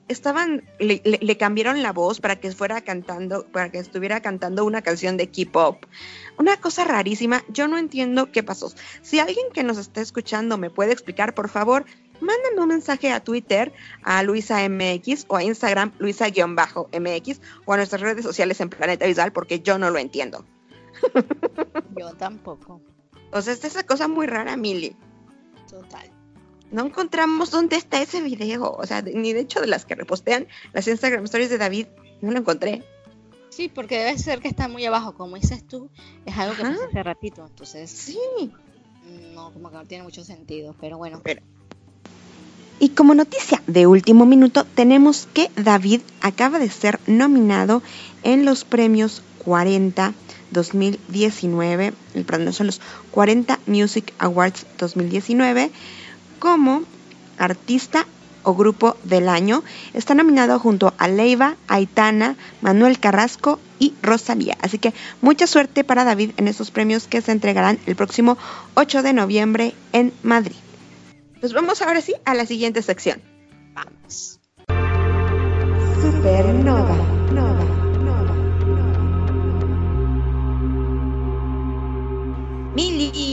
estaban 0.09 0.62
le, 0.79 1.03
le- 1.05 1.19
le 1.21 1.37
cambiaron 1.37 1.83
la 1.83 1.92
voz 1.92 2.21
para 2.21 2.37
que 2.37 2.53
fuera 2.53 2.81
cantando 2.81 3.45
para 3.49 3.71
que 3.73 3.79
estuviera 3.79 4.21
cantando 4.21 4.64
una 4.64 4.81
canción 4.83 5.16
de 5.16 5.29
hip 5.35 5.57
hop. 5.57 5.79
Una 6.38 6.57
cosa 6.61 6.85
rarísima 6.85 7.42
yo 7.49 7.66
no 7.66 7.77
entiendo 7.77 8.31
qué 8.31 8.45
pasó. 8.45 8.73
Si 9.03 9.19
alguien 9.19 9.47
que 9.53 9.64
nos 9.64 9.79
está 9.79 10.01
escuchando 10.01 10.59
me 10.59 10.71
puede 10.71 10.92
explicar 10.92 11.35
por 11.35 11.49
favor 11.49 11.85
mándame 12.21 12.61
un 12.62 12.69
mensaje 12.69 13.11
a 13.12 13.19
Twitter 13.19 13.73
a 14.05 14.23
Luisa 14.23 14.66
MX 14.69 15.25
o 15.29 15.37
a 15.37 15.42
Instagram 15.42 15.90
Luisa-MX 15.99 17.40
o 17.64 17.73
a 17.73 17.77
nuestras 17.77 18.01
redes 18.01 18.25
sociales 18.25 18.61
en 18.61 18.71
Planeta 18.71 19.07
Visual 19.07 19.33
porque 19.33 19.59
yo 19.61 19.77
no 19.77 19.90
lo 19.90 19.99
entiendo 19.99 20.45
Yo 21.96 22.12
tampoco. 22.14 22.80
o 23.32 23.42
sea 23.42 23.52
es 23.52 23.64
esa 23.64 23.85
cosa 23.85 24.09
muy 24.09 24.26
rara 24.26 24.56
Mili 24.56 24.94
Total. 25.68 26.11
no 26.70 26.87
encontramos 26.87 27.50
dónde 27.50 27.76
está 27.76 28.00
ese 28.02 28.22
video. 28.22 28.72
O 28.72 28.87
sea, 28.87 29.02
ni 29.02 29.32
de 29.32 29.40
hecho 29.40 29.61
de 29.61 29.66
las 29.66 29.85
que 29.85 29.94
repostean 29.94 30.46
las 30.72 30.87
Instagram 30.88 31.24
Stories 31.24 31.50
de 31.50 31.59
David, 31.59 31.87
no 32.20 32.30
lo 32.32 32.38
encontré. 32.38 32.82
Sí, 33.50 33.68
porque 33.68 33.98
debe 33.98 34.18
ser 34.18 34.40
que 34.40 34.48
está 34.48 34.68
muy 34.68 34.85
abajo, 34.85 35.14
como 35.14 35.37
dices 35.37 35.66
tú, 35.66 35.88
es 36.26 36.37
algo 36.37 36.54
que 36.56 36.62
Ajá. 36.62 36.72
pasó 36.72 36.85
hace 36.88 37.02
ratito, 37.02 37.46
entonces 37.46 37.90
Sí. 37.90 38.18
no, 39.35 39.52
como 39.52 39.70
que 39.70 39.76
no 39.76 39.85
tiene 39.87 40.04
mucho 40.04 40.22
sentido, 40.24 40.74
pero 40.80 40.98
bueno. 40.98 41.22
Y 42.78 42.90
como 42.90 43.14
noticia 43.14 43.62
de 43.66 43.87
último 43.87 44.26
minuto, 44.26 44.64
tenemos 44.74 45.26
que 45.32 45.50
David 45.56 46.02
acaba 46.20 46.59
de 46.59 46.68
ser 46.68 47.00
nominado 47.06 47.82
en 48.22 48.44
los 48.44 48.64
premios 48.64 49.22
40 49.44 50.12
2019, 50.57 51.92
el 52.14 52.25
perdón, 52.25 52.53
son 52.53 52.66
los 52.66 52.81
40 53.12 53.61
Music 53.66 54.12
Awards 54.19 54.66
2019, 54.79 55.71
como 56.40 56.83
artista 57.38 58.07
o 58.42 58.55
grupo 58.55 58.97
del 59.05 59.29
año. 59.29 59.62
Está 59.92 60.14
nominado 60.14 60.59
junto 60.59 60.95
a 60.99 61.09
Leiva, 61.09 61.57
Aitana, 61.69 62.37
Manuel 62.61 62.99
Carrasco 62.99 63.61
y 63.79 63.95
Rosalía. 64.03 64.57
Así 64.61 64.79
que 64.79 64.95
mucha 65.21 65.47
suerte 65.47 65.85
para 65.85 66.05
David 66.05 66.31
en 66.37 66.49
estos 66.49 66.71
premios 66.71 67.07
que 67.07 67.21
se 67.21 67.33
entregarán 67.33 67.79
el 67.87 67.97
próximo 67.97 68.38
8 68.75 69.03
de 69.03 69.12
noviembre 69.12 69.75
en 69.92 70.12
Madrid. 70.23 70.57
Pues 71.40 71.53
vamos 71.53 71.83
ahora 71.83 72.01
sí 72.01 72.14
a 72.25 72.35
la 72.35 72.47
siguiente 72.47 72.83
sección. 72.83 73.21
Vamos. 73.75 74.40
Supernova, 76.00 77.15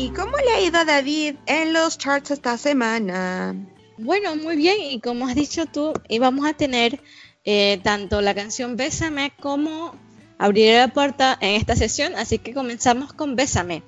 Mili, 0.04 0.16
¿cómo 0.16 0.36
le 0.38 0.52
ha 0.52 0.60
ido 0.60 0.80
a 0.80 0.86
David 0.86 1.36
en 1.46 1.72
los 1.72 1.98
charts 1.98 2.32
esta 2.32 2.58
semana? 2.58 3.56
Bueno, 3.98 4.36
muy 4.36 4.58
bien, 4.58 4.76
y 4.82 5.00
como 5.00 5.28
has 5.28 5.36
dicho 5.36 5.66
tú, 5.66 5.94
íbamos 6.10 6.46
a 6.46 6.52
tener 6.52 7.00
eh, 7.46 7.80
tanto 7.84 8.20
la 8.20 8.36
canción 8.36 8.76
Bésame 8.76 9.32
como 9.40 9.96
Abriré 10.38 10.78
la 10.78 10.90
puerta 10.90 11.38
en 11.40 11.56
esta 11.56 11.78
sesión, 11.78 12.16
así 12.18 12.38
que 12.38 12.54
comenzamos 12.54 13.14
con 13.14 13.38
Bésame. 13.38 13.82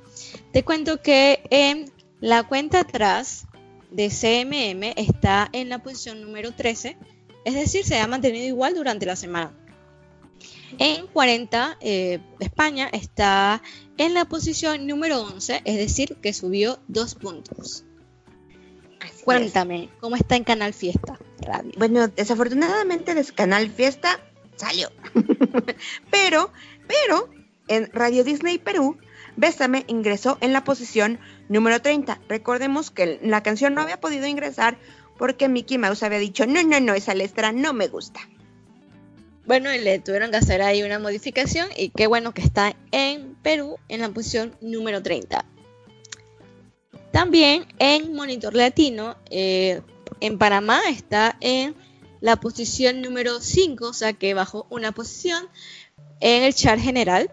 Te 0.54 0.64
cuento 0.64 1.02
que 1.02 1.86
la 2.22 2.44
cuenta 2.44 2.80
atrás 2.82 3.46
de 3.92 4.08
CMM 4.08 4.94
está 4.96 5.50
en 5.52 5.68
la 5.68 5.84
posición 5.84 6.22
número 6.22 6.54
13, 6.54 6.98
es 7.44 7.54
decir, 7.56 7.84
se 7.84 8.00
ha 8.00 8.08
mantenido 8.08 8.46
igual 8.48 8.74
durante 8.74 9.06
la 9.06 9.18
semana. 9.18 9.52
En 10.80 11.08
40, 11.08 11.78
eh, 11.82 12.20
España 12.40 12.90
está 12.92 13.62
en 13.98 14.14
la 14.14 14.26
posición 14.26 14.88
número 14.88 15.22
11, 15.22 15.62
es 15.64 15.78
decir, 15.78 16.18
que 16.22 16.34
subió 16.34 16.80
dos 16.88 17.16
puntos. 17.16 17.86
Cuéntame, 19.24 19.90
¿cómo 20.00 20.16
está 20.16 20.36
en 20.36 20.44
Canal 20.44 20.74
Fiesta 20.74 21.20
Radio? 21.40 21.72
Bueno, 21.78 22.08
desafortunadamente 22.08 23.16
de 23.16 23.24
Canal 23.26 23.70
Fiesta 23.70 24.20
salió. 24.56 24.92
pero, 26.12 26.52
pero, 26.88 27.30
en 27.68 27.90
Radio 27.92 28.24
Disney 28.24 28.58
Perú, 28.58 28.98
Bésame 29.36 29.84
ingresó 29.88 30.38
en 30.42 30.54
la 30.54 30.64
posición 30.64 31.20
número 31.50 31.82
30. 31.82 32.22
Recordemos 32.30 32.92
que 32.92 33.20
la 33.22 33.44
canción 33.44 33.74
no 33.74 33.82
había 33.82 34.00
podido 34.00 34.28
ingresar 34.28 34.78
porque 35.18 35.50
Mickey 35.50 35.78
Mouse 35.78 36.04
había 36.04 36.20
dicho, 36.20 36.46
no, 36.46 36.62
no, 36.64 36.80
no, 36.80 36.94
esa 36.94 37.14
letra 37.14 37.52
no 37.52 37.74
me 37.74 37.88
gusta. 37.88 38.22
Bueno, 39.46 39.72
y 39.74 39.78
le 39.78 40.00
tuvieron 40.00 40.32
que 40.32 40.38
hacer 40.38 40.62
ahí 40.64 40.82
una 40.82 40.98
modificación 40.98 41.70
y 41.78 41.90
qué 41.90 42.08
bueno 42.08 42.34
que 42.34 42.42
está 42.42 42.76
en 42.92 43.36
Perú 43.36 43.78
en 43.90 44.02
la 44.02 44.10
posición 44.10 44.56
número 44.60 45.04
30. 45.04 45.46
También 47.12 47.68
en 47.78 48.14
Monitor 48.14 48.56
Latino, 48.56 49.16
eh, 49.30 49.82
en 50.20 50.40
Panamá 50.40 50.82
está 50.90 51.38
en 51.42 51.76
la 52.22 52.38
posición 52.38 53.02
número 53.02 53.40
5, 53.40 53.88
o 53.88 53.94
sea 53.94 54.14
que 54.14 54.34
bajó 54.34 54.66
una 54.72 54.92
posición 54.92 55.48
en 56.22 56.44
el 56.44 56.56
chart 56.56 56.82
general, 56.82 57.32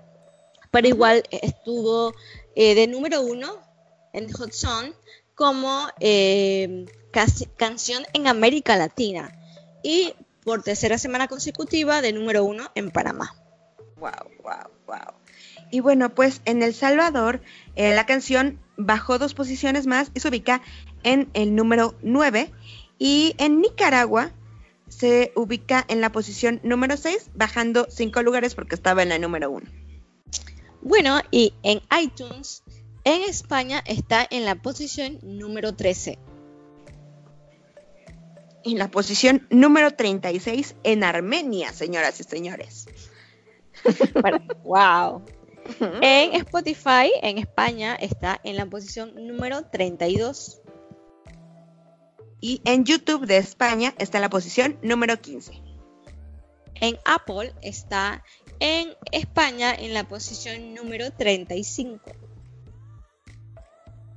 pero 0.70 0.88
igual 0.88 1.22
estuvo 1.30 2.14
eh, 2.54 2.74
de 2.74 2.88
número 2.88 3.22
1 3.22 3.58
en 4.12 4.30
Hot 4.32 4.52
Song 4.52 4.92
como 5.34 5.88
eh, 5.98 6.84
canción 7.56 8.04
en 8.12 8.26
América 8.26 8.76
Latina 8.76 9.34
y 9.82 10.12
por 10.44 10.62
tercera 10.62 10.98
semana 10.98 11.28
consecutiva 11.28 12.02
de 12.02 12.12
número 12.12 12.44
uno 12.44 12.70
en 12.74 12.90
Panamá. 12.90 13.34
Wow, 13.96 14.10
wow, 14.42 14.70
wow. 14.86 15.14
Y 15.70 15.80
bueno, 15.80 16.14
pues 16.14 16.42
en 16.44 16.62
El 16.62 16.74
Salvador 16.74 17.40
eh, 17.76 17.94
la 17.94 18.04
canción 18.04 18.58
bajó 18.76 19.18
dos 19.18 19.34
posiciones 19.34 19.86
más 19.86 20.10
y 20.14 20.20
se 20.20 20.28
ubica 20.28 20.60
en 21.02 21.30
el 21.34 21.54
número 21.54 21.94
9. 22.02 22.52
Y 22.98 23.34
en 23.38 23.60
Nicaragua 23.60 24.32
se 24.88 25.32
ubica 25.34 25.84
en 25.88 26.00
la 26.00 26.12
posición 26.12 26.60
número 26.62 26.96
6, 26.96 27.30
bajando 27.34 27.86
cinco 27.90 28.22
lugares 28.22 28.54
porque 28.54 28.74
estaba 28.74 29.02
en 29.02 29.08
la 29.08 29.18
número 29.18 29.50
1. 29.50 29.66
Bueno, 30.82 31.20
y 31.30 31.54
en 31.62 31.80
iTunes, 31.98 32.62
en 33.04 33.22
España 33.22 33.82
está 33.86 34.26
en 34.30 34.44
la 34.44 34.56
posición 34.56 35.18
número 35.22 35.74
13 35.74 36.18
en 38.64 38.78
la 38.78 38.90
posición 38.90 39.46
número 39.50 39.92
36 39.92 40.76
en 40.82 41.04
Armenia, 41.04 41.72
señoras 41.72 42.20
y 42.20 42.24
señores. 42.24 42.86
wow. 44.64 45.24
En 46.00 46.34
Spotify, 46.34 47.12
en 47.22 47.38
España, 47.38 47.94
está 47.94 48.40
en 48.42 48.56
la 48.56 48.66
posición 48.66 49.12
número 49.26 49.64
32. 49.64 50.60
Y 52.40 52.60
en 52.64 52.84
YouTube 52.84 53.26
de 53.26 53.36
España 53.36 53.94
está 53.98 54.18
en 54.18 54.22
la 54.22 54.30
posición 54.30 54.78
número 54.82 55.20
15. 55.20 55.52
En 56.80 56.98
Apple 57.04 57.54
está 57.62 58.24
en 58.58 58.94
España 59.12 59.72
en 59.72 59.94
la 59.94 60.04
posición 60.04 60.74
número 60.74 61.12
35. 61.12 62.00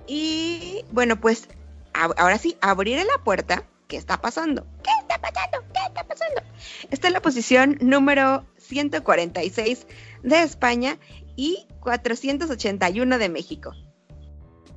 Y 0.08 0.84
bueno, 0.91 1.20
pues 1.20 1.48
ahora 1.93 2.38
sí, 2.39 2.58
abriré 2.62 3.06
la 3.06 3.24
puerta 3.24 3.68
¿Qué 3.88 3.98
está 3.98 4.20
pasando? 4.22 4.66
¿Qué 4.84 4.92
está 5.02 5.20
pasando? 5.20 5.60
¿Qué 5.74 5.80
está 5.88 6.04
pasando? 6.04 6.42
Está 6.90 7.08
en 7.08 7.14
la 7.14 7.22
posición 7.22 7.78
número 7.82 8.46
146 8.58 9.86
de 10.24 10.42
España 10.42 10.98
y 11.36 11.68
481 11.82 13.18
de 13.18 13.30
México. 13.30 13.74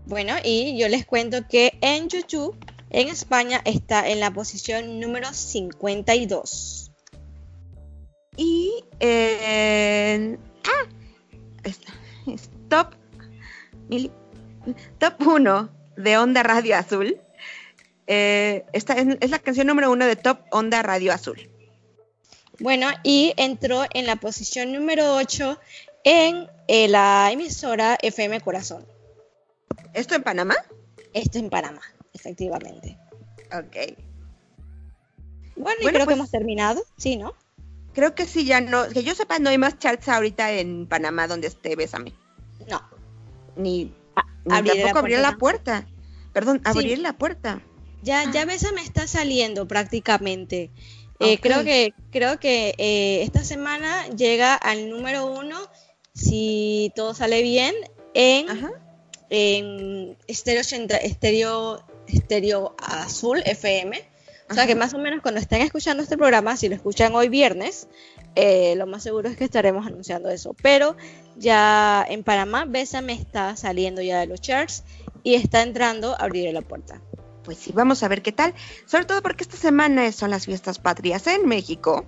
Bueno, 0.05 0.35
y 0.43 0.79
yo 0.79 0.89
les 0.89 1.07
cuento 1.07 1.47
que 1.49 1.79
en 1.81 2.09
YouTube, 2.09 2.57
en 2.91 3.09
España, 3.09 3.61
está 3.65 4.09
en 4.09 4.21
la 4.21 4.31
posición 4.31 5.01
número 5.01 5.33
52. 5.33 6.91
Y 8.37 8.85
en... 9.01 10.39
Ah, 10.65 11.65
top, 12.69 12.95
top 14.99 15.27
1 15.27 15.69
de 15.97 16.19
Onda 16.19 16.43
Radio 16.43 16.77
Azul 16.77 17.21
eh, 18.09 18.65
esta 18.73 18.95
es, 18.95 19.31
la 19.31 19.39
canción 19.39 19.67
número 19.67 19.93
uno 19.93 20.07
de 20.07 20.17
Top 20.17 20.41
Onda 20.51 20.83
Radio 20.83 21.13
Azul. 21.13 21.51
Bueno, 22.59 22.89
y 23.05 23.35
entró 23.37 23.85
en 23.93 24.07
la 24.07 24.17
posición 24.17 24.73
número 24.73 25.15
8 25.17 25.61
en 26.05 26.49
eh, 26.69 26.89
la 26.89 27.31
emisora 27.31 27.99
FM 28.01 28.41
Corazón. 28.41 28.87
¿Esto 29.93 30.15
en 30.15 30.23
Panamá? 30.23 30.57
Esto 31.13 31.39
en 31.39 31.51
Panamá, 31.51 31.83
efectivamente. 32.15 32.99
Ok. 33.53 33.95
Bueno, 35.57 35.79
y 35.83 35.87
creo 35.87 36.01
que 36.01 36.05
pues 36.07 36.17
hemos 36.17 36.31
terminado, 36.31 36.83
¿sí, 36.97 37.17
no? 37.17 37.35
Creo 37.93 38.15
que 38.15 38.25
sí, 38.25 38.47
ya 38.47 38.63
no. 38.63 38.89
Que 38.89 39.03
yo 39.03 39.15
sepa, 39.15 39.39
no 39.39 39.51
hay 39.51 39.59
más 39.59 39.79
charts 39.79 40.09
ahorita 40.09 40.53
en 40.53 40.87
Panamá 40.87 41.27
donde 41.27 41.49
esté 41.49 41.77
Bésame. 41.77 42.15
No. 42.71 42.81
Ni, 43.57 43.95
ah, 44.17 44.25
tampoco 44.49 44.99
abrir 44.99 45.19
la 45.19 45.37
puerta. 45.37 45.87
Perdón, 46.33 46.63
abrir 46.65 47.01
la 47.01 47.13
puerta. 47.13 47.61
Ya, 48.03 48.31
ya 48.31 48.47
me 48.47 48.55
está 48.55 49.07
saliendo 49.07 49.67
prácticamente. 49.67 50.71
Eh, 51.21 51.39
creo 51.41 51.65
que, 51.65 51.95
creo 52.13 52.39
que 52.39 52.75
eh, 52.79 53.23
esta 53.23 53.43
semana 53.43 54.07
llega 54.09 54.55
al 54.55 54.89
número 54.89 55.27
uno, 55.27 55.59
si 56.15 56.93
todo 56.95 57.13
sale 57.13 57.43
bien, 57.43 57.75
en, 58.15 58.47
en 59.31 60.17
estéreo, 60.29 61.85
estéreo, 62.07 62.77
azul 62.79 63.43
FM. 63.45 64.01
O 64.51 64.55
sea 64.55 64.67
que 64.67 64.75
más 64.75 64.95
o 64.95 64.99
menos 64.99 65.21
cuando 65.21 65.41
estén 65.41 65.61
escuchando 65.61 66.03
este 66.03 66.17
programa, 66.17 66.57
si 66.57 66.69
lo 66.69 66.75
escuchan 66.75 67.15
hoy 67.15 67.29
viernes, 67.29 67.87
eh, 68.35 68.75
lo 68.77 68.87
más 68.87 69.03
seguro 69.03 69.29
es 69.29 69.37
que 69.37 69.45
estaremos 69.45 69.87
anunciando 69.87 70.31
eso. 70.31 70.55
Pero 70.63 70.97
ya 71.37 72.07
en 72.09 72.23
Panamá, 72.23 72.65
me 72.65 72.81
está 72.81 73.57
saliendo 73.57 74.01
ya 74.01 74.21
de 74.21 74.27
los 74.27 74.41
charts 74.41 74.85
y 75.23 75.35
está 75.35 75.63
entrando 75.63 76.13
a 76.13 76.25
abrir 76.25 76.51
la 76.55 76.63
puerta 76.63 77.03
pues 77.49 77.57
sí, 77.57 77.73
vamos 77.75 78.03
a 78.03 78.09
ver 78.09 78.21
qué 78.21 78.31
tal. 78.31 78.53
Sobre 78.85 79.07
todo 79.07 79.23
porque 79.23 79.43
esta 79.43 79.57
semana 79.57 80.13
son 80.13 80.31
las 80.31 80.45
fiestas 80.45 80.79
patrias 80.79 81.27
en 81.29 81.49
México. 81.49 82.05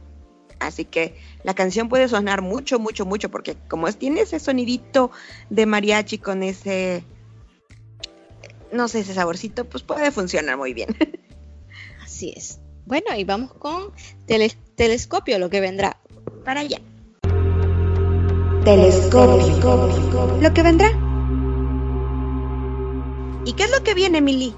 Así 0.59 0.85
que 0.85 1.17
la 1.45 1.55
canción 1.55 1.89
puede 1.89 2.09
sonar 2.09 2.43
mucho, 2.43 2.79
mucho, 2.79 3.07
mucho, 3.07 3.31
porque 3.31 3.57
como 3.67 3.91
tiene 3.91 4.21
ese 4.21 4.39
sonidito 4.39 5.11
de 5.49 5.65
mariachi 5.65 6.19
con 6.19 6.43
ese, 6.43 7.05
no 8.71 8.87
sé, 8.89 9.01
ese 9.01 9.15
saborcito, 9.15 9.65
pues 9.65 9.83
puede 9.83 10.11
funcionar 10.11 10.59
muy 10.59 10.75
bien. 10.75 10.95
Así 12.05 12.35
es. 12.37 12.61
Bueno, 12.85 13.17
y 13.17 13.25
vamos 13.25 13.55
con 13.55 13.93
telescopio, 14.77 15.39
lo 15.39 15.49
que 15.49 15.63
vendrá. 15.63 15.97
Para 16.45 16.61
allá. 16.61 16.83
Telescopio. 18.63 20.39
Lo 20.39 20.53
que 20.53 20.63
vendrá. 20.63 20.91
¿Y 23.47 23.55
qué 23.55 23.63
es 23.63 23.71
lo 23.71 23.83
que 23.83 23.95
viene, 23.95 24.21
Mili? 24.21 24.55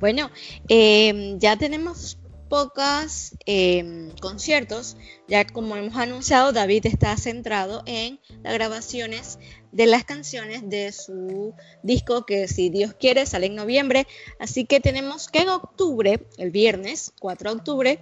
Bueno, 0.00 0.30
em, 0.68 1.38
ya 1.38 1.56
tenemos 1.56 2.18
pocos 2.48 3.32
em, 3.46 4.10
conciertos, 4.20 4.96
ya 5.28 5.46
como 5.46 5.76
hemos 5.76 5.96
anunciado, 5.96 6.52
David 6.52 6.86
está 6.86 7.16
centrado 7.16 7.82
en 7.86 8.18
las 8.42 8.54
grabaciones 8.54 9.38
de 9.72 9.86
las 9.86 10.04
canciones 10.04 10.68
de 10.68 10.90
su 10.90 11.54
disco 11.82 12.26
que 12.26 12.48
si 12.48 12.70
Dios 12.70 12.94
quiere 12.98 13.26
sale 13.26 13.46
en 13.46 13.54
noviembre, 13.54 14.06
así 14.40 14.64
que 14.64 14.80
tenemos 14.80 15.28
que 15.28 15.42
en 15.42 15.50
octubre, 15.50 16.26
el 16.38 16.50
viernes 16.50 17.12
4 17.20 17.50
de 17.50 17.56
octubre, 17.56 18.00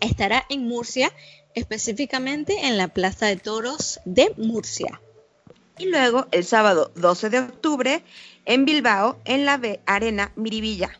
estará 0.00 0.44
en 0.48 0.66
Murcia, 0.66 1.12
específicamente 1.54 2.66
en 2.66 2.78
la 2.78 2.88
Plaza 2.88 3.26
de 3.26 3.36
Toros 3.36 4.00
de 4.04 4.32
Murcia. 4.38 5.00
Y 5.78 5.86
luego 5.86 6.26
el 6.32 6.44
sábado 6.44 6.90
12 6.96 7.30
de 7.30 7.38
octubre 7.38 8.02
en 8.44 8.64
Bilbao, 8.64 9.20
en 9.24 9.44
la 9.44 9.60
Arena 9.86 10.32
Miribilla. 10.34 10.98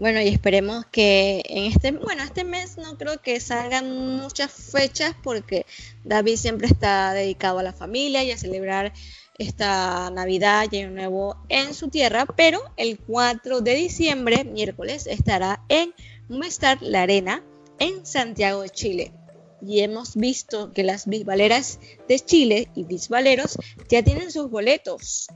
Bueno, 0.00 0.18
y 0.22 0.28
esperemos 0.28 0.86
que 0.86 1.42
en 1.44 1.64
este, 1.64 1.92
bueno, 1.92 2.22
este 2.22 2.42
mes 2.42 2.78
no 2.78 2.96
creo 2.96 3.20
que 3.20 3.38
salgan 3.38 4.16
muchas 4.16 4.50
fechas 4.50 5.14
porque 5.22 5.66
David 6.04 6.36
siempre 6.36 6.68
está 6.68 7.12
dedicado 7.12 7.58
a 7.58 7.62
la 7.62 7.74
familia 7.74 8.24
y 8.24 8.30
a 8.30 8.38
celebrar 8.38 8.94
esta 9.36 10.08
Navidad 10.08 10.68
y 10.70 10.78
Año 10.78 10.90
Nuevo 10.92 11.36
en 11.50 11.74
su 11.74 11.88
tierra, 11.88 12.24
pero 12.24 12.62
el 12.78 12.98
4 12.98 13.60
de 13.60 13.74
diciembre, 13.74 14.44
miércoles, 14.44 15.06
estará 15.06 15.62
en 15.68 15.92
Movistar 16.30 16.80
La 16.80 17.02
Arena 17.02 17.44
en 17.78 18.06
Santiago 18.06 18.62
de 18.62 18.70
Chile. 18.70 19.12
Y 19.60 19.80
hemos 19.80 20.16
visto 20.16 20.72
que 20.72 20.82
las 20.82 21.08
bisbaleras 21.08 21.78
de 22.08 22.18
Chile 22.20 22.70
y 22.74 22.84
bisbaleros 22.84 23.58
ya 23.90 24.02
tienen 24.02 24.32
sus 24.32 24.50
boletos. 24.50 25.26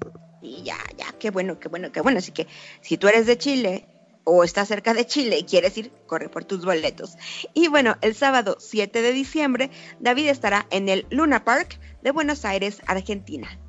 Y 0.40 0.62
ya, 0.62 0.78
ya, 0.96 1.14
qué 1.18 1.30
bueno, 1.30 1.60
qué 1.60 1.68
bueno, 1.68 1.92
qué 1.92 2.00
bueno. 2.00 2.20
Así 2.20 2.32
que 2.32 2.46
si 2.80 2.96
tú 2.96 3.08
eres 3.08 3.26
de 3.26 3.36
Chile 3.36 3.88
o 4.24 4.42
estás 4.42 4.68
cerca 4.68 4.94
de 4.94 5.06
Chile 5.06 5.38
y 5.38 5.44
quieres 5.44 5.76
ir, 5.78 5.92
corre 6.06 6.28
por 6.28 6.44
tus 6.44 6.64
boletos. 6.64 7.16
Y 7.52 7.68
bueno, 7.68 7.96
el 8.00 8.14
sábado 8.14 8.56
7 8.58 9.02
de 9.02 9.12
diciembre, 9.12 9.70
David 10.00 10.28
estará 10.28 10.66
en 10.70 10.88
el 10.88 11.06
Luna 11.10 11.44
Park 11.44 11.78
de 12.02 12.10
Buenos 12.10 12.44
Aires, 12.44 12.80
Argentina. 12.86 13.60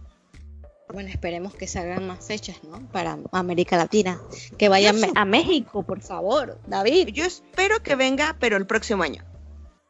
Bueno, 0.94 1.10
esperemos 1.10 1.54
que 1.56 1.68
salgan 1.68 2.08
más 2.08 2.26
fechas, 2.26 2.64
¿no? 2.64 2.80
Para 2.92 3.18
América 3.32 3.76
Latina. 3.76 4.22
Que 4.58 4.70
vayan 4.70 4.98
a 5.16 5.26
México, 5.26 5.84
por 5.84 6.02
favor, 6.02 6.60
David. 6.68 7.10
Yo 7.10 7.26
espero 7.26 7.82
que 7.84 7.96
venga, 7.96 8.38
pero 8.40 8.56
el 8.56 8.68
próximo 8.68 9.04
año. 9.04 9.24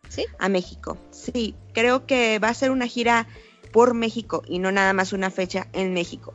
¿Sí? 0.10 0.26
A 0.40 0.50
México. 0.50 0.98
Sí, 1.12 1.56
creo 1.74 2.06
que 2.06 2.40
va 2.40 2.50
a 2.50 2.54
ser 2.54 2.72
una 2.72 2.88
gira 2.88 3.28
por 3.72 3.94
México 3.94 4.42
y 4.48 4.60
no 4.60 4.72
nada 4.72 4.94
más 4.94 5.12
una 5.12 5.30
fecha 5.30 5.68
en 5.74 5.94
México. 5.94 6.34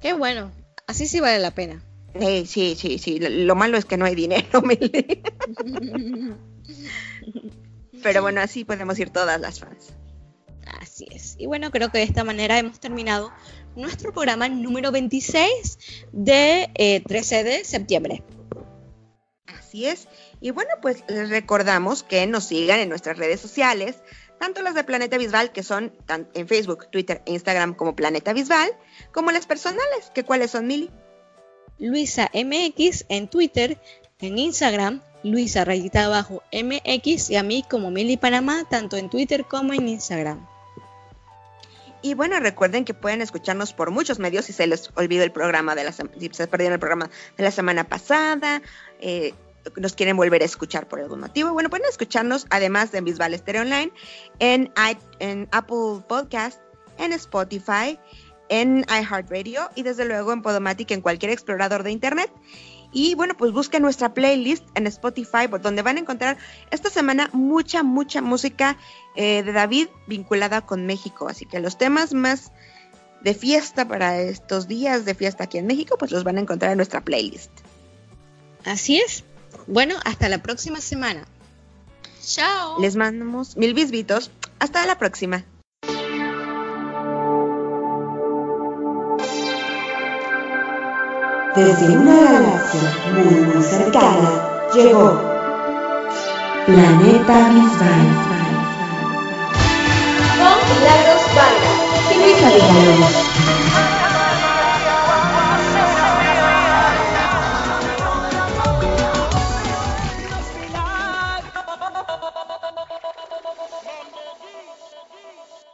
Qué 0.00 0.14
bueno, 0.14 0.50
así 0.86 1.06
sí 1.06 1.20
vale 1.20 1.38
la 1.38 1.50
pena. 1.50 1.84
Sí, 2.18 2.46
sí, 2.46 2.74
sí, 2.76 2.98
sí. 2.98 3.18
Lo 3.20 3.54
malo 3.54 3.76
es 3.76 3.84
que 3.84 3.96
no 3.96 4.04
hay 4.04 4.14
dinero, 4.14 4.62
Pero 8.02 8.22
bueno, 8.22 8.40
así 8.40 8.64
podemos 8.64 8.98
ir 8.98 9.10
todas 9.10 9.38
las 9.40 9.60
fans. 9.60 9.92
Así 10.80 11.06
es. 11.10 11.36
Y 11.38 11.46
bueno, 11.46 11.70
creo 11.70 11.90
que 11.90 11.98
de 11.98 12.04
esta 12.04 12.24
manera 12.24 12.58
hemos 12.58 12.80
terminado 12.80 13.30
nuestro 13.76 14.12
programa 14.12 14.48
número 14.48 14.90
26 14.90 15.78
de 16.12 17.02
13 17.06 17.40
eh, 17.40 17.44
de 17.44 17.64
septiembre. 17.64 18.22
Así 19.46 19.86
es. 19.86 20.08
Y 20.40 20.50
bueno, 20.50 20.70
pues 20.80 21.04
les 21.08 21.28
recordamos 21.28 22.02
que 22.02 22.26
nos 22.26 22.44
sigan 22.44 22.80
en 22.80 22.88
nuestras 22.88 23.18
redes 23.18 23.40
sociales, 23.40 24.02
tanto 24.38 24.62
las 24.62 24.74
de 24.74 24.84
Planeta 24.84 25.18
Visual, 25.18 25.52
que 25.52 25.62
son 25.62 25.92
en 26.34 26.48
Facebook, 26.48 26.90
Twitter 26.90 27.22
e 27.26 27.32
Instagram 27.32 27.74
como 27.74 27.94
Planeta 27.94 28.32
Visual, 28.32 28.70
como 29.12 29.30
las 29.32 29.46
personales, 29.46 30.10
que 30.14 30.24
cuáles 30.24 30.50
son, 30.52 30.66
Mili. 30.66 30.90
Luisa 31.80 32.30
MX 32.34 33.06
en 33.08 33.28
Twitter, 33.28 33.80
en 34.20 34.38
Instagram, 34.38 35.02
Luisa 35.24 35.64
rayita 35.64 36.04
abajo 36.04 36.42
MX 36.52 37.30
y 37.30 37.36
a 37.36 37.42
mí 37.42 37.64
como 37.68 37.90
Mili 37.90 38.16
Panamá, 38.16 38.64
tanto 38.68 38.96
en 38.96 39.10
Twitter 39.10 39.44
como 39.44 39.72
en 39.72 39.88
Instagram. 39.88 40.46
Y 42.02 42.14
bueno, 42.14 42.40
recuerden 42.40 42.84
que 42.84 42.94
pueden 42.94 43.20
escucharnos 43.20 43.72
por 43.74 43.90
muchos 43.90 44.18
medios 44.18 44.46
si 44.46 44.52
se 44.52 44.66
les 44.66 44.90
olvidó 44.94 45.22
el 45.22 45.32
programa 45.32 45.74
de 45.74 45.84
la 45.84 45.92
si 45.92 46.30
se 46.32 46.46
perdieron 46.46 46.74
el 46.74 46.80
programa 46.80 47.10
de 47.36 47.44
la 47.44 47.50
semana 47.50 47.84
pasada, 47.84 48.62
eh, 49.00 49.34
nos 49.76 49.94
quieren 49.94 50.16
volver 50.16 50.40
a 50.42 50.46
escuchar 50.46 50.88
por 50.88 51.00
algún 51.00 51.20
motivo. 51.20 51.52
Bueno, 51.52 51.68
pueden 51.68 51.86
escucharnos 51.88 52.46
además 52.48 52.92
de 52.92 53.02
Bisbal 53.02 53.36
Stereo 53.36 53.62
Online 53.62 53.92
en, 54.38 54.72
en 55.18 55.48
Apple 55.52 56.02
Podcast, 56.08 56.60
en 56.98 57.12
Spotify, 57.12 57.98
en 58.50 58.84
iHeartRadio 58.88 59.70
y 59.74 59.82
desde 59.82 60.04
luego 60.04 60.32
en 60.34 60.42
Podomatic 60.42 60.90
en 60.90 61.00
cualquier 61.00 61.32
explorador 61.32 61.82
de 61.82 61.92
internet. 61.92 62.30
Y 62.92 63.14
bueno, 63.14 63.34
pues 63.36 63.52
busquen 63.52 63.82
nuestra 63.82 64.12
playlist 64.12 64.64
en 64.74 64.86
Spotify, 64.88 65.46
donde 65.62 65.82
van 65.82 65.96
a 65.96 66.00
encontrar 66.00 66.36
esta 66.72 66.90
semana 66.90 67.30
mucha, 67.32 67.84
mucha 67.84 68.20
música 68.20 68.76
eh, 69.14 69.44
de 69.44 69.52
David 69.52 69.86
vinculada 70.08 70.60
con 70.62 70.86
México. 70.86 71.28
Así 71.28 71.46
que 71.46 71.60
los 71.60 71.78
temas 71.78 72.12
más 72.12 72.50
de 73.22 73.34
fiesta 73.34 73.86
para 73.86 74.18
estos 74.18 74.66
días 74.66 75.04
de 75.04 75.14
fiesta 75.14 75.44
aquí 75.44 75.58
en 75.58 75.66
México, 75.66 75.96
pues 75.98 76.10
los 76.10 76.24
van 76.24 76.38
a 76.38 76.40
encontrar 76.40 76.72
en 76.72 76.78
nuestra 76.78 77.00
playlist. 77.00 77.52
Así 78.64 78.98
es. 78.98 79.24
Bueno, 79.68 79.94
hasta 80.04 80.28
la 80.28 80.38
próxima 80.38 80.80
semana. 80.80 81.24
Chao. 82.20 82.80
Les 82.80 82.96
mandamos 82.96 83.56
mil 83.56 83.72
bisbitos. 83.72 84.32
Hasta 84.58 84.84
la 84.84 84.98
próxima. 84.98 85.44
desde 91.56 91.96
una 91.96 92.14
galaxia 92.32 92.80
muy 93.12 93.40
muy 93.40 93.62
cercana, 93.62 94.30
llegó 94.72 95.20
Planeta 96.66 97.48
Bisbal. 97.48 98.02
Con 100.38 100.56
Milagros 100.78 101.22
Vargas 101.34 101.80
y 102.10 102.18
Luisa 102.18 103.59